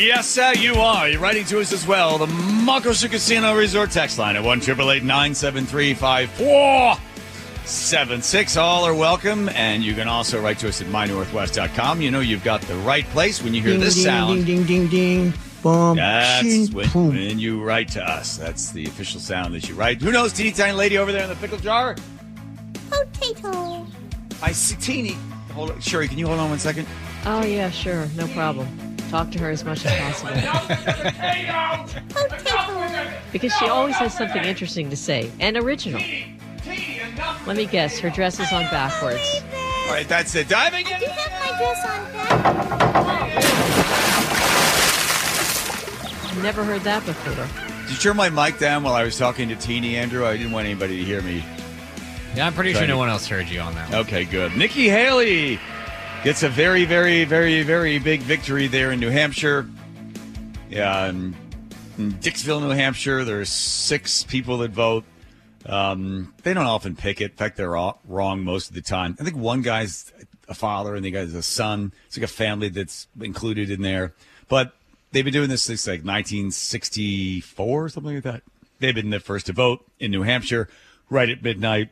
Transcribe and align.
Yes, 0.00 0.26
sir, 0.26 0.54
you 0.54 0.74
are. 0.76 1.10
You're 1.10 1.20
writing 1.20 1.44
to 1.44 1.60
us 1.60 1.74
as 1.74 1.86
well. 1.86 2.16
The 2.16 2.26
Marcos 2.26 3.06
Casino 3.06 3.54
Resort 3.54 3.90
text 3.90 4.18
line 4.18 4.34
at 4.34 4.42
1 4.42 4.60
973 4.60 5.92
5476. 5.92 8.56
All 8.56 8.84
are 8.84 8.94
welcome. 8.94 9.50
And 9.50 9.82
you 9.82 9.92
can 9.92 10.08
also 10.08 10.40
write 10.40 10.58
to 10.60 10.68
us 10.68 10.80
at 10.80 10.86
mynorthwest.com. 10.86 12.00
You 12.00 12.10
know 12.10 12.20
you've 12.20 12.42
got 12.42 12.62
the 12.62 12.76
right 12.76 13.04
place 13.08 13.42
when 13.42 13.52
you 13.52 13.60
hear 13.60 13.72
Ding, 13.72 13.80
this 13.80 13.96
ding, 13.96 14.04
sound. 14.04 14.46
Ding, 14.46 14.64
ding, 14.64 14.88
ding, 14.88 14.88
ding. 14.88 15.34
Boom. 15.62 15.98
That's 15.98 16.70
when, 16.70 16.88
when 16.88 17.38
you 17.38 17.62
write 17.62 17.88
to 17.88 18.02
us. 18.02 18.38
That's 18.38 18.72
the 18.72 18.86
official 18.86 19.20
sound 19.20 19.54
that 19.54 19.68
you 19.68 19.74
write. 19.74 20.00
Who 20.00 20.12
knows, 20.12 20.32
teeny 20.32 20.52
tiny 20.52 20.72
lady 20.72 20.96
over 20.96 21.12
there 21.12 21.24
in 21.24 21.28
the 21.28 21.36
pickle 21.36 21.58
jar? 21.58 21.94
Potato. 22.88 23.86
I 24.42 24.52
see 24.52 24.76
teeny. 24.76 25.18
Hold 25.52 25.72
on. 25.72 25.80
Sherry, 25.80 26.08
can 26.08 26.16
you 26.16 26.26
hold 26.26 26.40
on 26.40 26.48
one 26.48 26.58
second? 26.58 26.88
Oh, 27.26 27.44
yeah, 27.44 27.68
sure. 27.68 28.06
No 28.16 28.26
problem. 28.28 28.89
Talk 29.10 29.30
to 29.32 29.38
her 29.40 29.50
as 29.50 29.64
much 29.64 29.84
as 29.84 29.92
possible. 29.98 30.32
Because 33.32 33.52
she 33.58 33.66
always 33.66 33.94
has 33.96 34.16
something 34.16 34.42
interesting 34.44 34.88
to 34.90 34.96
say 34.96 35.30
and 35.38 35.56
original. 35.56 36.00
Let 37.46 37.56
me 37.56 37.66
guess, 37.66 37.98
her 38.00 38.10
dress 38.10 38.40
is 38.40 38.52
on 38.52 38.62
backwards. 38.64 39.42
All 39.86 39.92
right, 39.92 40.08
that's 40.08 40.34
it. 40.34 40.48
Diving 40.48 40.84
in. 40.86 40.98
Do 40.98 41.06
have 41.06 41.40
my 41.40 41.56
dress 41.58 41.86
on 41.86 42.12
back? 42.12 42.30
Never 46.42 46.64
heard 46.64 46.80
that 46.82 47.06
before. 47.06 47.46
Did 47.82 47.90
you 47.92 47.96
turn 47.98 48.16
my 48.16 48.30
mic 48.30 48.58
down 48.58 48.82
while 48.82 48.94
I 48.94 49.04
was 49.04 49.16
talking 49.16 49.48
to 49.48 49.54
Teeny, 49.56 49.96
Andrew? 49.96 50.26
I 50.26 50.36
didn't 50.36 50.52
want 50.52 50.66
anybody 50.66 50.96
to 50.98 51.04
hear 51.04 51.22
me. 51.22 51.44
Yeah, 52.34 52.46
I'm 52.46 52.54
pretty 52.54 52.72
Try 52.72 52.80
sure 52.82 52.88
no 52.88 52.98
one 52.98 53.08
else 53.08 53.26
heard 53.28 53.48
you 53.48 53.60
on 53.60 53.74
that 53.74 53.90
one. 53.90 54.00
Okay, 54.00 54.24
good. 54.24 54.56
Nikki 54.56 54.88
Haley 54.88 55.60
gets 56.24 56.42
a 56.42 56.48
very, 56.48 56.84
very, 56.84 57.24
very, 57.24 57.62
very 57.62 57.98
big 57.98 58.20
victory 58.20 58.66
there 58.66 58.92
in 58.92 59.00
New 59.00 59.08
Hampshire. 59.08 59.68
Yeah, 60.68 61.06
in, 61.08 61.34
in 61.96 62.12
Dixville, 62.14 62.60
New 62.60 62.70
Hampshire, 62.70 63.24
there's 63.24 63.48
six 63.48 64.22
people 64.22 64.58
that 64.58 64.70
vote. 64.70 65.04
Um, 65.64 66.34
they 66.42 66.52
don't 66.52 66.66
often 66.66 66.94
pick 66.94 67.20
it. 67.20 67.32
In 67.32 67.36
fact, 67.36 67.56
they're 67.56 67.76
all 67.76 68.00
wrong 68.06 68.44
most 68.44 68.68
of 68.68 68.74
the 68.74 68.82
time. 68.82 69.16
I 69.18 69.24
think 69.24 69.36
one 69.36 69.62
guy's 69.62 70.12
a 70.48 70.54
father 70.54 70.94
and 70.94 71.04
the 71.04 71.10
guy's 71.10 71.34
a 71.34 71.42
son. 71.42 71.92
It's 72.06 72.16
like 72.16 72.24
a 72.24 72.28
family 72.28 72.68
that's 72.68 73.08
included 73.20 73.70
in 73.70 73.82
there. 73.82 74.14
But 74.48 74.74
they've 75.12 75.24
been 75.24 75.32
doing 75.32 75.48
this 75.48 75.62
since 75.62 75.86
like 75.86 76.00
1964 76.00 77.84
or 77.84 77.88
something 77.88 78.14
like 78.14 78.24
that. 78.24 78.42
They've 78.78 78.94
been 78.94 79.10
the 79.10 79.20
first 79.20 79.46
to 79.46 79.52
vote 79.52 79.86
in 79.98 80.10
New 80.10 80.22
Hampshire 80.22 80.68
right 81.08 81.28
at 81.28 81.42
midnight 81.42 81.90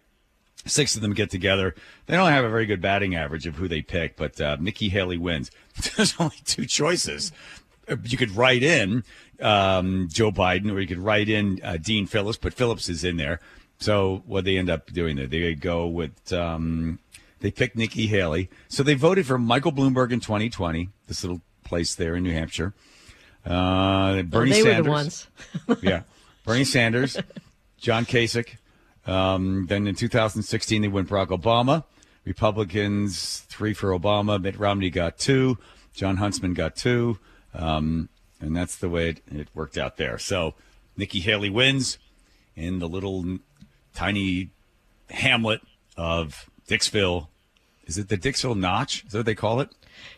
six 0.69 0.95
of 0.97 1.03
them 1.03 1.15
get 1.15 1.31
together. 1.31 1.75
They 2.07 2.15
don't 2.15 2.31
have 2.31 2.45
a 2.45 2.49
very 2.51 2.67
good 2.67 2.81
batting 2.81 3.15
average 3.15 3.47
of 3.47 3.57
who 3.57 3.69
they 3.69 3.83
pick, 3.83 4.17
but 4.17 4.41
uh, 4.41 4.57
Nikki 4.61 4.89
Haley 4.89 5.19
wins. 5.19 5.51
There's 5.97 6.15
only 6.19 6.37
two 6.45 6.67
choices. 6.67 7.33
You 8.05 8.19
could 8.19 8.33
write 8.37 8.63
in 8.63 9.03
um, 9.41 10.09
Joe 10.13 10.31
Biden, 10.31 10.71
or 10.71 10.81
you 10.81 10.87
could 10.87 10.99
write 10.99 11.29
in 11.29 11.61
uh, 11.65 11.79
Dean 11.79 12.07
Phillips, 12.07 12.39
but 12.39 12.53
Phillips 12.55 12.89
is 12.89 13.03
in 13.03 13.17
there. 13.17 13.41
So 13.81 14.23
what 14.27 14.45
they 14.45 14.59
end 14.59 14.69
up 14.69 14.93
doing 14.93 15.17
there, 15.17 15.27
they 15.27 15.55
go 15.55 15.87
with 15.87 16.33
um, 16.33 16.99
they 17.41 17.51
picked 17.51 17.77
Nikki 17.77 18.07
Haley. 18.07 18.51
So 18.69 18.83
they 18.83 18.95
voted 18.95 19.27
for 19.27 19.39
Michael 19.39 19.73
Bloomberg 19.73 20.13
in 20.13 20.21
2020. 20.21 20.89
This 21.07 21.23
little 21.23 21.41
place 21.65 21.95
there 21.95 22.17
in 22.17 22.25
New 22.25 22.33
Hampshire. 22.33 22.75
Uh, 23.47 24.23
Bernie 24.23 24.51
Oh, 24.51 24.55
they 24.55 24.63
Sanders 24.63 24.77
were 24.77 24.83
the 24.83 24.91
ones. 24.91 25.27
yeah. 25.83 26.03
Bernie 26.45 26.65
Sanders, 26.65 27.17
John 27.79 28.05
Kasich. 28.05 28.57
Um, 29.09 29.67
then 29.67 29.87
in 29.87 29.95
2016, 29.95 30.83
they 30.83 30.89
went 30.89 31.09
Barack 31.09 31.29
Obama. 31.29 31.85
Republicans, 32.25 33.41
three 33.49 33.73
for 33.73 33.99
Obama. 33.99 34.41
Mitt 34.41 34.59
Romney 34.59 34.91
got 34.91 35.19
two. 35.19 35.57
Jon 35.95 36.19
Huntsman 36.19 36.53
got 36.53 36.77
two. 36.77 37.19
Um, 37.55 38.11
and 38.41 38.55
that's 38.55 38.77
the 38.77 38.91
way 38.91 39.09
it, 39.09 39.23
it 39.33 39.49
worked 39.55 39.79
out 39.79 39.97
there. 39.97 40.19
So 40.19 40.55
Nikki 40.97 41.21
Haley 41.21 41.49
wins 41.49 41.97
in 42.55 42.81
the 42.81 42.89
little 42.89 43.39
tiny 43.95 44.51
hamlet 45.09 45.63
of 45.97 46.51
Dixville. 46.69 47.29
Is 47.89 47.99
it 47.99 48.09
the 48.09 48.19
Dixville 48.19 48.57
Notch? 48.57 49.05
Is 49.07 49.13
that 49.13 49.21
what 49.21 49.27
they 49.27 49.35
call 49.35 49.61
it? 49.61 49.71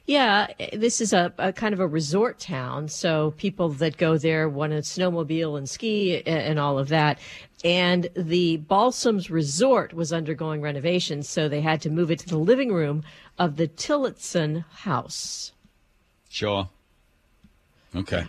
Yeah, 0.04 0.48
this 0.72 1.00
is 1.00 1.12
a, 1.12 1.32
a 1.38 1.52
kind 1.52 1.72
of 1.72 1.80
a 1.80 1.86
resort 1.86 2.38
town, 2.38 2.88
so 2.88 3.30
people 3.38 3.68
that 3.70 3.96
go 3.96 4.18
there 4.18 4.48
want 4.48 4.72
to 4.72 4.80
snowmobile 4.80 5.56
and 5.56 5.68
ski 5.68 6.16
a- 6.16 6.24
and 6.24 6.58
all 6.58 6.78
of 6.78 6.88
that. 6.88 7.18
And 7.64 8.08
the 8.16 8.56
Balsams 8.58 9.30
Resort 9.30 9.92
was 9.94 10.12
undergoing 10.12 10.60
renovations, 10.62 11.28
so 11.28 11.48
they 11.48 11.60
had 11.60 11.80
to 11.82 11.90
move 11.90 12.10
it 12.10 12.18
to 12.20 12.28
the 12.28 12.38
living 12.38 12.72
room 12.72 13.04
of 13.38 13.56
the 13.56 13.68
Tillotson 13.68 14.64
House. 14.70 15.52
Sure. 16.28 16.68
Okay. 17.94 18.26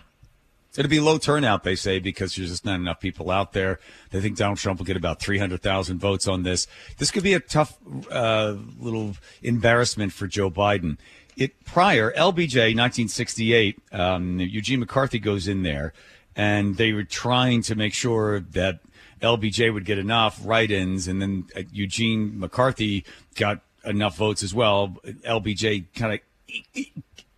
It'll 0.76 0.88
be 0.88 1.00
low 1.00 1.18
turnout, 1.18 1.64
they 1.64 1.74
say, 1.74 1.98
because 1.98 2.34
there's 2.34 2.48
just 2.48 2.64
not 2.64 2.76
enough 2.76 3.00
people 3.00 3.30
out 3.30 3.52
there. 3.52 3.78
They 4.10 4.20
think 4.20 4.38
Donald 4.38 4.58
Trump 4.58 4.78
will 4.78 4.86
get 4.86 4.96
about 4.96 5.20
300,000 5.20 5.98
votes 5.98 6.26
on 6.26 6.44
this. 6.44 6.66
This 6.96 7.10
could 7.10 7.22
be 7.22 7.34
a 7.34 7.40
tough 7.40 7.78
uh, 8.10 8.56
little 8.78 9.16
embarrassment 9.42 10.12
for 10.12 10.26
Joe 10.26 10.50
Biden. 10.50 10.96
It 11.36 11.64
prior 11.64 12.10
LBJ 12.12 12.74
1968, 12.76 13.80
um, 13.92 14.40
Eugene 14.40 14.80
McCarthy 14.80 15.18
goes 15.18 15.46
in 15.46 15.62
there, 15.62 15.92
and 16.36 16.76
they 16.76 16.92
were 16.92 17.04
trying 17.04 17.62
to 17.62 17.74
make 17.74 17.92
sure 17.92 18.40
that 18.40 18.80
LBJ 19.20 19.72
would 19.72 19.84
get 19.84 19.98
enough 19.98 20.40
write-ins, 20.42 21.06
and 21.06 21.20
then 21.20 21.46
uh, 21.56 21.62
Eugene 21.72 22.38
McCarthy 22.38 23.04
got 23.34 23.60
enough 23.84 24.16
votes 24.16 24.42
as 24.42 24.54
well. 24.54 24.96
LBJ 25.04 25.86
kind 25.94 26.14
of 26.14 26.20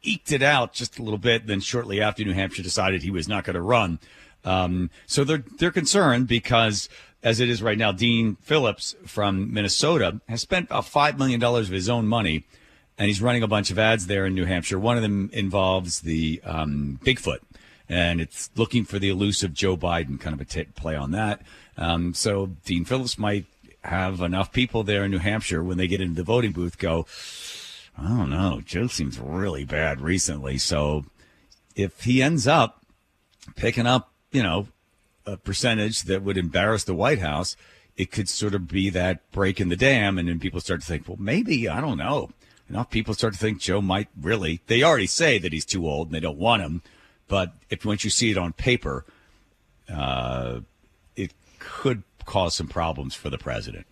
eked 0.04 0.32
it 0.32 0.42
out 0.42 0.72
just 0.72 0.98
a 0.98 1.03
little 1.03 1.19
bit. 1.19 1.47
Then 1.47 1.60
shortly 1.60 2.00
after, 2.00 2.25
New 2.25 2.32
Hampshire 2.32 2.62
decided 2.62 3.03
he 3.03 3.10
was 3.10 3.28
not 3.28 3.44
going 3.44 3.54
to 3.54 3.62
run. 3.62 3.98
Um, 4.44 4.91
so 5.06 5.25
they're 5.25 5.44
they're 5.59 5.70
concerned 5.70 6.28
because 6.28 6.88
as 7.22 7.41
it 7.41 7.48
is 7.48 7.62
right 7.62 7.78
now, 7.78 7.91
Dean 7.91 8.37
Phillips 8.42 8.94
from 9.06 9.53
Minnesota 9.53 10.20
has 10.28 10.42
spent 10.42 10.66
about 10.66 10.84
five 10.84 11.19
million 11.19 11.41
dollars 11.41 11.69
of 11.69 11.75
his 11.75 11.88
own 11.88 12.06
money, 12.06 12.44
and 12.98 13.09
he's 13.09 13.22
running 13.22 13.42
a 13.42 13.48
bunch 13.48 13.70
of 13.70 13.78
ads 13.78 14.06
there 14.06 14.26
in 14.26 14.34
New 14.34 14.44
Hampshire. 14.44 14.78
One 14.78 14.97
of 14.97 15.03
them 15.03 15.31
involves 15.32 16.00
the 16.00 16.41
um, 16.44 17.00
Bigfoot, 17.03 17.41
and 17.88 18.21
it's 18.21 18.50
looking 18.54 18.84
for 18.84 18.98
the 18.98 19.09
elusive 19.09 19.54
Joe 19.54 19.76
Biden, 19.76 20.21
kind 20.21 20.34
of 20.34 20.41
a 20.41 20.44
t- 20.44 20.65
play 20.76 20.94
on 20.94 21.12
that. 21.12 21.41
Um, 21.78 22.12
so 22.12 22.50
Dean 22.65 22.84
Phillips 22.84 23.19
might 23.19 23.47
have 23.82 24.21
enough 24.21 24.53
people 24.53 24.82
there 24.82 25.04
in 25.04 25.10
New 25.10 25.19
Hampshire 25.19 25.62
when 25.62 25.78
they 25.78 25.86
get 25.86 26.00
into 26.00 26.15
the 26.15 26.22
voting 26.22 26.53
booth 26.53 26.78
go. 26.78 27.06
I 27.97 28.09
don't 28.09 28.31
know. 28.31 28.60
Joe 28.65 28.88
seems 28.88 29.19
really 29.19 29.65
bad 29.65 30.00
recently. 30.00 30.59
So 30.59 31.05
if 31.77 32.03
he 32.05 32.22
ends 32.22 32.47
up 32.47 32.84
picking 33.56 33.87
up, 33.87 34.12
you 34.32 34.43
know, 34.43 34.69
a 35.27 35.37
percentage 35.37 36.03
that 36.03 36.22
would 36.22 36.37
embarrass 36.37 36.84
the 36.84 36.94
White 36.94 37.21
House, 37.21 37.56
it 37.97 38.10
could 38.10 38.28
sort 38.28 38.54
of 38.54 38.69
be 38.69 38.91
that 38.91 39.31
break 39.31 39.60
in 39.60 39.69
the 39.69 39.77
dam. 39.77 40.19
And 40.19 40.28
then 40.28 40.41
people 40.41 40.60
start 40.60 40.81
to 40.81 40.87
think, 40.87 41.09
well, 41.09 41.16
maybe, 41.21 41.69
I 41.69 41.81
don't 41.81 41.99
know. 41.99 42.31
Enough 42.69 42.91
people 42.91 43.15
start 43.15 43.34
to 43.34 43.38
think 43.38 43.60
Joe 43.60 43.81
might 43.81 44.09
really, 44.21 44.60
they 44.66 44.83
already 44.83 45.06
say 45.06 45.38
that 45.38 45.53
he's 45.53 45.66
too 45.66 45.87
old 45.87 46.09
and 46.09 46.15
they 46.15 46.21
don't 46.21 46.38
want 46.38 46.62
him. 46.62 46.83
But 47.28 47.53
if 47.71 47.84
once 47.84 48.04
you 48.04 48.10
see 48.10 48.31
it 48.31 48.38
on 48.38 48.53
paper, 48.53 49.04
uh, 49.93 50.60
it 51.15 51.33
could 51.59 52.03
cause 52.25 52.54
some 52.54 52.69
problems 52.69 53.15
for 53.15 53.31
the 53.31 53.38
president. 53.38 53.87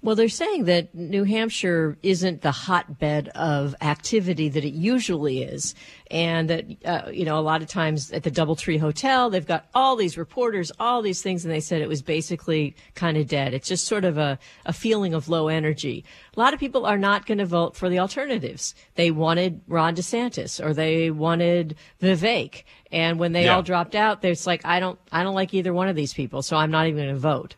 Well, 0.00 0.14
they're 0.14 0.28
saying 0.28 0.66
that 0.66 0.94
New 0.94 1.24
Hampshire 1.24 1.98
isn't 2.04 2.42
the 2.42 2.52
hotbed 2.52 3.28
of 3.30 3.74
activity 3.80 4.48
that 4.48 4.64
it 4.64 4.72
usually 4.72 5.42
is. 5.42 5.74
And 6.08 6.48
that, 6.48 6.64
uh, 6.84 7.10
you 7.10 7.24
know, 7.24 7.36
a 7.36 7.42
lot 7.42 7.62
of 7.62 7.68
times 7.68 8.12
at 8.12 8.22
the 8.22 8.30
Doubletree 8.30 8.78
Hotel, 8.78 9.28
they've 9.28 9.44
got 9.44 9.66
all 9.74 9.96
these 9.96 10.16
reporters, 10.16 10.70
all 10.78 11.02
these 11.02 11.20
things, 11.20 11.44
and 11.44 11.52
they 11.52 11.58
said 11.60 11.82
it 11.82 11.88
was 11.88 12.00
basically 12.00 12.76
kind 12.94 13.16
of 13.16 13.26
dead. 13.26 13.52
It's 13.54 13.66
just 13.66 13.86
sort 13.86 14.04
of 14.04 14.18
a, 14.18 14.38
a 14.64 14.72
feeling 14.72 15.14
of 15.14 15.28
low 15.28 15.48
energy. 15.48 16.04
A 16.36 16.38
lot 16.38 16.54
of 16.54 16.60
people 16.60 16.86
are 16.86 16.96
not 16.96 17.26
going 17.26 17.38
to 17.38 17.44
vote 17.46 17.74
for 17.74 17.88
the 17.88 17.98
alternatives. 17.98 18.76
They 18.94 19.10
wanted 19.10 19.60
Ron 19.66 19.96
DeSantis 19.96 20.64
or 20.64 20.74
they 20.74 21.10
wanted 21.10 21.74
Vivek. 22.00 22.62
And 22.92 23.18
when 23.18 23.32
they 23.32 23.46
Yeah. 23.46 23.56
all 23.56 23.62
dropped 23.62 23.96
out, 23.96 24.24
it's 24.24 24.46
like, 24.46 24.64
I 24.64 24.78
don't, 24.78 24.98
I 25.10 25.24
don't 25.24 25.34
like 25.34 25.52
either 25.54 25.72
one 25.74 25.88
of 25.88 25.96
these 25.96 26.14
people, 26.14 26.42
so 26.42 26.56
I'm 26.56 26.70
not 26.70 26.86
even 26.86 27.02
going 27.02 27.14
to 27.14 27.20
vote. 27.20 27.56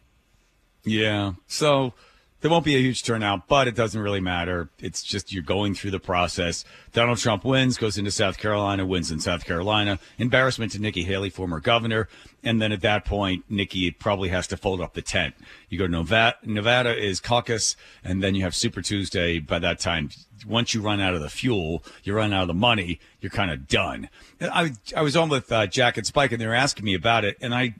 Yeah. 0.84 1.32
So 1.46 1.92
there 2.40 2.50
won't 2.50 2.64
be 2.64 2.74
a 2.74 2.78
huge 2.78 3.02
turnout, 3.02 3.48
but 3.48 3.68
it 3.68 3.74
doesn't 3.74 4.00
really 4.00 4.20
matter. 4.20 4.70
It's 4.78 5.02
just 5.02 5.32
you're 5.32 5.42
going 5.42 5.74
through 5.74 5.90
the 5.90 6.00
process. 6.00 6.64
Donald 6.92 7.18
Trump 7.18 7.44
wins, 7.44 7.76
goes 7.76 7.98
into 7.98 8.10
South 8.10 8.38
Carolina, 8.38 8.86
wins 8.86 9.10
in 9.10 9.20
South 9.20 9.44
Carolina. 9.44 9.98
Embarrassment 10.18 10.72
to 10.72 10.78
Nikki 10.80 11.04
Haley, 11.04 11.30
former 11.30 11.60
governor. 11.60 12.08
And 12.42 12.60
then 12.60 12.72
at 12.72 12.80
that 12.80 13.04
point, 13.04 13.44
Nikki 13.48 13.90
probably 13.90 14.30
has 14.30 14.46
to 14.48 14.56
fold 14.56 14.80
up 14.80 14.94
the 14.94 15.02
tent. 15.02 15.34
You 15.68 15.78
go 15.78 15.86
to 15.86 15.92
Nevada, 15.92 16.36
Nevada 16.44 16.96
is 16.96 17.20
caucus, 17.20 17.76
and 18.02 18.22
then 18.22 18.34
you 18.34 18.42
have 18.44 18.54
Super 18.54 18.80
Tuesday. 18.80 19.38
By 19.38 19.58
that 19.58 19.78
time, 19.78 20.08
once 20.46 20.72
you 20.72 20.80
run 20.80 21.00
out 21.00 21.14
of 21.14 21.20
the 21.20 21.28
fuel, 21.28 21.84
you 22.02 22.14
run 22.14 22.32
out 22.32 22.42
of 22.42 22.48
the 22.48 22.54
money, 22.54 22.98
you're 23.20 23.30
kind 23.30 23.50
of 23.50 23.68
done. 23.68 24.08
I, 24.40 24.72
I 24.96 25.02
was 25.02 25.16
on 25.16 25.28
with 25.28 25.52
uh, 25.52 25.66
Jack 25.66 25.98
and 25.98 26.06
Spike, 26.06 26.32
and 26.32 26.40
they 26.40 26.46
were 26.46 26.54
asking 26.54 26.86
me 26.86 26.94
about 26.94 27.24
it, 27.24 27.36
and 27.42 27.54
I 27.54 27.74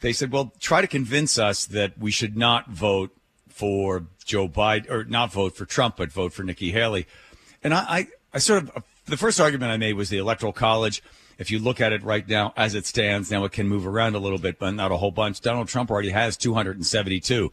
they 0.00 0.12
said, 0.12 0.32
well, 0.32 0.52
try 0.58 0.80
to 0.80 0.88
convince 0.88 1.38
us 1.38 1.64
that 1.66 1.96
we 1.96 2.10
should 2.10 2.36
not 2.36 2.68
vote 2.68 3.16
for 3.52 4.06
Joe 4.24 4.48
Biden 4.48 4.90
or 4.90 5.04
not 5.04 5.32
vote 5.32 5.56
for 5.56 5.64
Trump, 5.64 5.96
but 5.96 6.12
vote 6.12 6.32
for 6.32 6.42
Nikki 6.42 6.72
Haley. 6.72 7.06
And 7.62 7.74
I, 7.74 7.78
I, 7.78 8.06
I 8.34 8.38
sort 8.38 8.64
of 8.64 8.84
the 9.06 9.16
first 9.16 9.40
argument 9.40 9.72
I 9.72 9.76
made 9.76 9.94
was 9.94 10.10
the 10.10 10.18
electoral 10.18 10.52
college. 10.52 11.02
If 11.38 11.50
you 11.50 11.58
look 11.58 11.80
at 11.80 11.92
it 11.92 12.02
right 12.02 12.26
now 12.26 12.52
as 12.56 12.74
it 12.74 12.86
stands, 12.86 13.30
now 13.30 13.44
it 13.44 13.52
can 13.52 13.68
move 13.68 13.86
around 13.86 14.14
a 14.14 14.18
little 14.18 14.38
bit, 14.38 14.58
but 14.58 14.70
not 14.72 14.92
a 14.92 14.96
whole 14.96 15.10
bunch. 15.10 15.40
Donald 15.40 15.68
Trump 15.68 15.90
already 15.90 16.10
has 16.10 16.36
272 16.36 17.52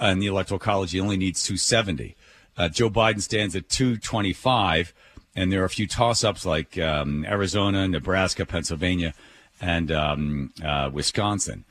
in 0.00 0.18
the 0.18 0.26
electoral 0.26 0.58
college. 0.58 0.92
He 0.92 1.00
only 1.00 1.16
needs 1.16 1.42
270. 1.42 2.16
Uh, 2.56 2.68
Joe 2.68 2.90
Biden 2.90 3.20
stands 3.20 3.56
at 3.56 3.68
225, 3.68 4.92
and 5.34 5.52
there 5.52 5.62
are 5.62 5.64
a 5.64 5.70
few 5.70 5.86
toss-ups 5.86 6.44
like 6.44 6.78
um, 6.78 7.24
Arizona, 7.24 7.88
Nebraska, 7.88 8.46
Pennsylvania, 8.46 9.14
and 9.60 9.90
um, 9.90 10.52
uh, 10.62 10.90
Wisconsin. 10.92 11.64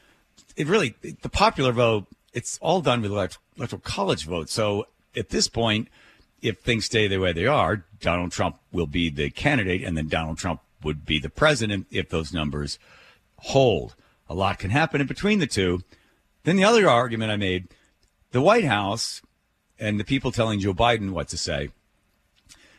It 0.55 0.67
really 0.67 0.95
the 1.01 1.29
popular 1.29 1.71
vote. 1.71 2.05
It's 2.33 2.57
all 2.61 2.81
done 2.81 3.01
with 3.01 3.11
electoral 3.11 3.81
college 3.81 4.25
votes. 4.25 4.53
So 4.53 4.87
at 5.15 5.29
this 5.29 5.47
point, 5.47 5.87
if 6.41 6.59
things 6.59 6.85
stay 6.85 7.07
the 7.07 7.19
way 7.19 7.31
they 7.31 7.47
are, 7.47 7.85
Donald 8.01 8.31
Trump 8.31 8.57
will 8.71 8.87
be 8.87 9.09
the 9.09 9.29
candidate, 9.29 9.83
and 9.83 9.95
then 9.95 10.07
Donald 10.07 10.37
Trump 10.37 10.61
would 10.83 11.05
be 11.05 11.19
the 11.19 11.29
president 11.29 11.87
if 11.89 12.09
those 12.09 12.33
numbers 12.33 12.77
hold. 13.37 13.95
A 14.27 14.33
lot 14.33 14.59
can 14.59 14.71
happen 14.71 14.99
in 14.99 15.07
between 15.07 15.39
the 15.39 15.47
two. 15.47 15.81
Then 16.43 16.57
the 16.57 16.63
other 16.63 16.89
argument 16.89 17.31
I 17.31 17.37
made 17.37 17.67
the 18.31 18.41
White 18.41 18.65
House 18.65 19.21
and 19.79 19.99
the 19.99 20.03
people 20.03 20.31
telling 20.31 20.59
Joe 20.59 20.73
Biden 20.73 21.11
what 21.11 21.29
to 21.29 21.37
say, 21.37 21.69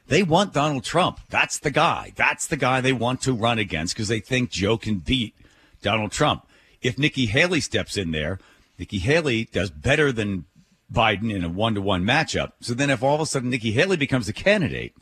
they 0.06 0.22
want 0.22 0.52
Donald 0.52 0.84
Trump. 0.84 1.20
That's 1.30 1.58
the 1.58 1.70
guy. 1.70 2.12
That's 2.16 2.46
the 2.46 2.56
guy 2.56 2.80
they 2.80 2.92
want 2.92 3.22
to 3.22 3.32
run 3.32 3.58
against 3.58 3.94
because 3.94 4.08
they 4.08 4.20
think 4.20 4.50
Joe 4.50 4.76
can 4.76 4.98
beat 4.98 5.34
Donald 5.80 6.12
Trump. 6.12 6.46
If 6.82 6.98
Nikki 6.98 7.26
Haley 7.26 7.60
steps 7.60 7.96
in 7.96 8.10
there, 8.10 8.38
Nikki 8.78 8.98
Haley 8.98 9.44
does 9.44 9.70
better 9.70 10.12
than 10.12 10.44
Biden 10.92 11.34
in 11.34 11.44
a 11.44 11.48
one 11.48 11.74
to 11.74 11.80
one 11.80 12.04
matchup. 12.04 12.52
So 12.60 12.74
then 12.74 12.90
if 12.90 13.02
all 13.02 13.14
of 13.14 13.20
a 13.20 13.26
sudden 13.26 13.50
Nikki 13.50 13.72
Haley 13.72 13.96
becomes 13.96 14.28
a 14.28 14.32
candidate, 14.32 14.94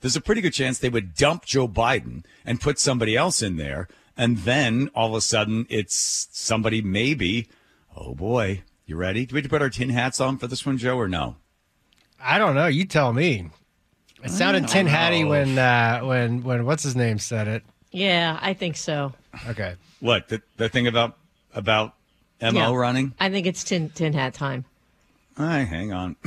there's 0.00 0.16
a 0.16 0.20
pretty 0.20 0.40
good 0.40 0.52
chance 0.52 0.78
they 0.78 0.88
would 0.88 1.14
dump 1.14 1.44
Joe 1.44 1.68
Biden 1.68 2.24
and 2.44 2.60
put 2.60 2.78
somebody 2.78 3.16
else 3.16 3.42
in 3.42 3.56
there. 3.56 3.88
And 4.16 4.38
then 4.38 4.90
all 4.94 5.08
of 5.08 5.14
a 5.14 5.20
sudden 5.20 5.66
it's 5.70 6.28
somebody 6.32 6.82
maybe, 6.82 7.48
oh 7.96 8.14
boy, 8.14 8.62
you 8.86 8.96
ready? 8.96 9.24
Do 9.26 9.34
we 9.34 9.38
have 9.38 9.44
to 9.44 9.48
put 9.50 9.62
our 9.62 9.70
tin 9.70 9.90
hats 9.90 10.20
on 10.20 10.38
for 10.38 10.46
this 10.46 10.66
one, 10.66 10.76
Joe, 10.76 10.98
or 10.98 11.08
no? 11.08 11.36
I 12.20 12.38
don't 12.38 12.54
know. 12.54 12.66
You 12.66 12.84
tell 12.84 13.12
me. 13.12 13.50
It 14.22 14.30
sounded 14.30 14.68
tin 14.68 14.86
hatty 14.86 15.24
when 15.24 15.58
uh, 15.58 16.00
when 16.00 16.44
when 16.44 16.64
what's 16.64 16.84
his 16.84 16.94
name 16.94 17.18
said 17.18 17.48
it. 17.48 17.64
Yeah, 17.90 18.38
I 18.40 18.54
think 18.54 18.76
so. 18.76 19.12
Okay. 19.48 19.74
What 19.98 20.28
the 20.28 20.42
the 20.56 20.68
thing 20.68 20.86
about 20.86 21.18
about 21.54 21.94
Mo 22.42 22.50
Yeah. 22.50 22.72
running? 22.74 23.12
I 23.20 23.30
think 23.30 23.46
it's 23.46 23.62
tin 23.64 23.88
tin 23.90 24.12
hat 24.12 24.34
time. 24.34 24.64
All 25.38 25.46
right, 25.46 25.64
hang 25.66 25.92
on. 25.92 26.16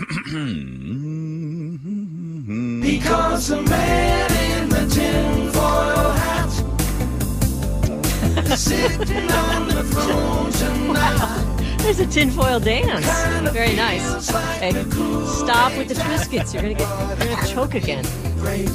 Because 2.81 3.51
a 3.51 3.61
man 3.61 4.31
in 4.61 4.69
the 4.69 4.85
tinfoil 4.93 6.11
hat 6.11 6.49
is 8.45 8.59
sitting 8.61 9.31
on 9.31 9.67
the 9.67 9.83
throne 9.83 10.51
tonight. 10.51 11.77
There's 11.79 11.99
a 11.99 12.07
tinfoil 12.07 12.59
dance. 12.59 13.05
Very 13.51 13.75
nice. 13.75 14.29
Okay, 14.29 14.71
stop 15.27 15.75
with 15.77 15.87
the 15.89 15.95
triscuits. 15.95 16.53
You're 16.53 16.63
gonna 16.63 16.73
get 16.75 16.89
you're 17.19 17.35
gonna 17.35 17.47
choke 17.47 17.73
again. 17.75 18.05
Great, 18.39 18.69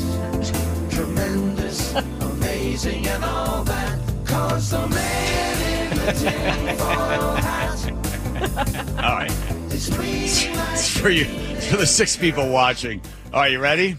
tremendous, 0.91 1.95
amazing, 2.21 3.07
and 3.09 3.25
all 3.25 3.65
that. 3.65 3.99
Cause 4.27 4.71
the 4.71 4.87
man 4.89 5.50
All 8.99 9.17
right. 9.17 9.31
is 9.71 9.89
clean 9.91 10.23
like 10.57 10.73
It's 10.73 10.97
for 10.99 11.11
you, 11.11 11.25
for 11.25 11.77
the 11.77 11.87
six 11.87 12.17
people 12.17 12.49
watching. 12.49 13.03
Are 13.33 13.49
you 13.49 13.61
ready? 13.61 13.97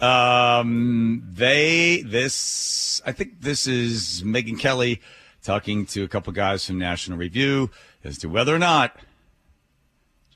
Um, 0.00 1.22
they, 1.32 2.02
this, 2.02 3.00
I 3.06 3.12
think 3.12 3.40
this 3.40 3.68
is 3.68 4.22
Megyn 4.24 4.58
Kelly 4.58 5.00
talking 5.44 5.86
to 5.86 6.02
a 6.02 6.08
couple 6.08 6.32
guys 6.32 6.66
from 6.66 6.78
National 6.78 7.18
Review 7.18 7.70
as 8.02 8.18
to 8.18 8.28
whether 8.28 8.54
or 8.54 8.58
not 8.58 8.96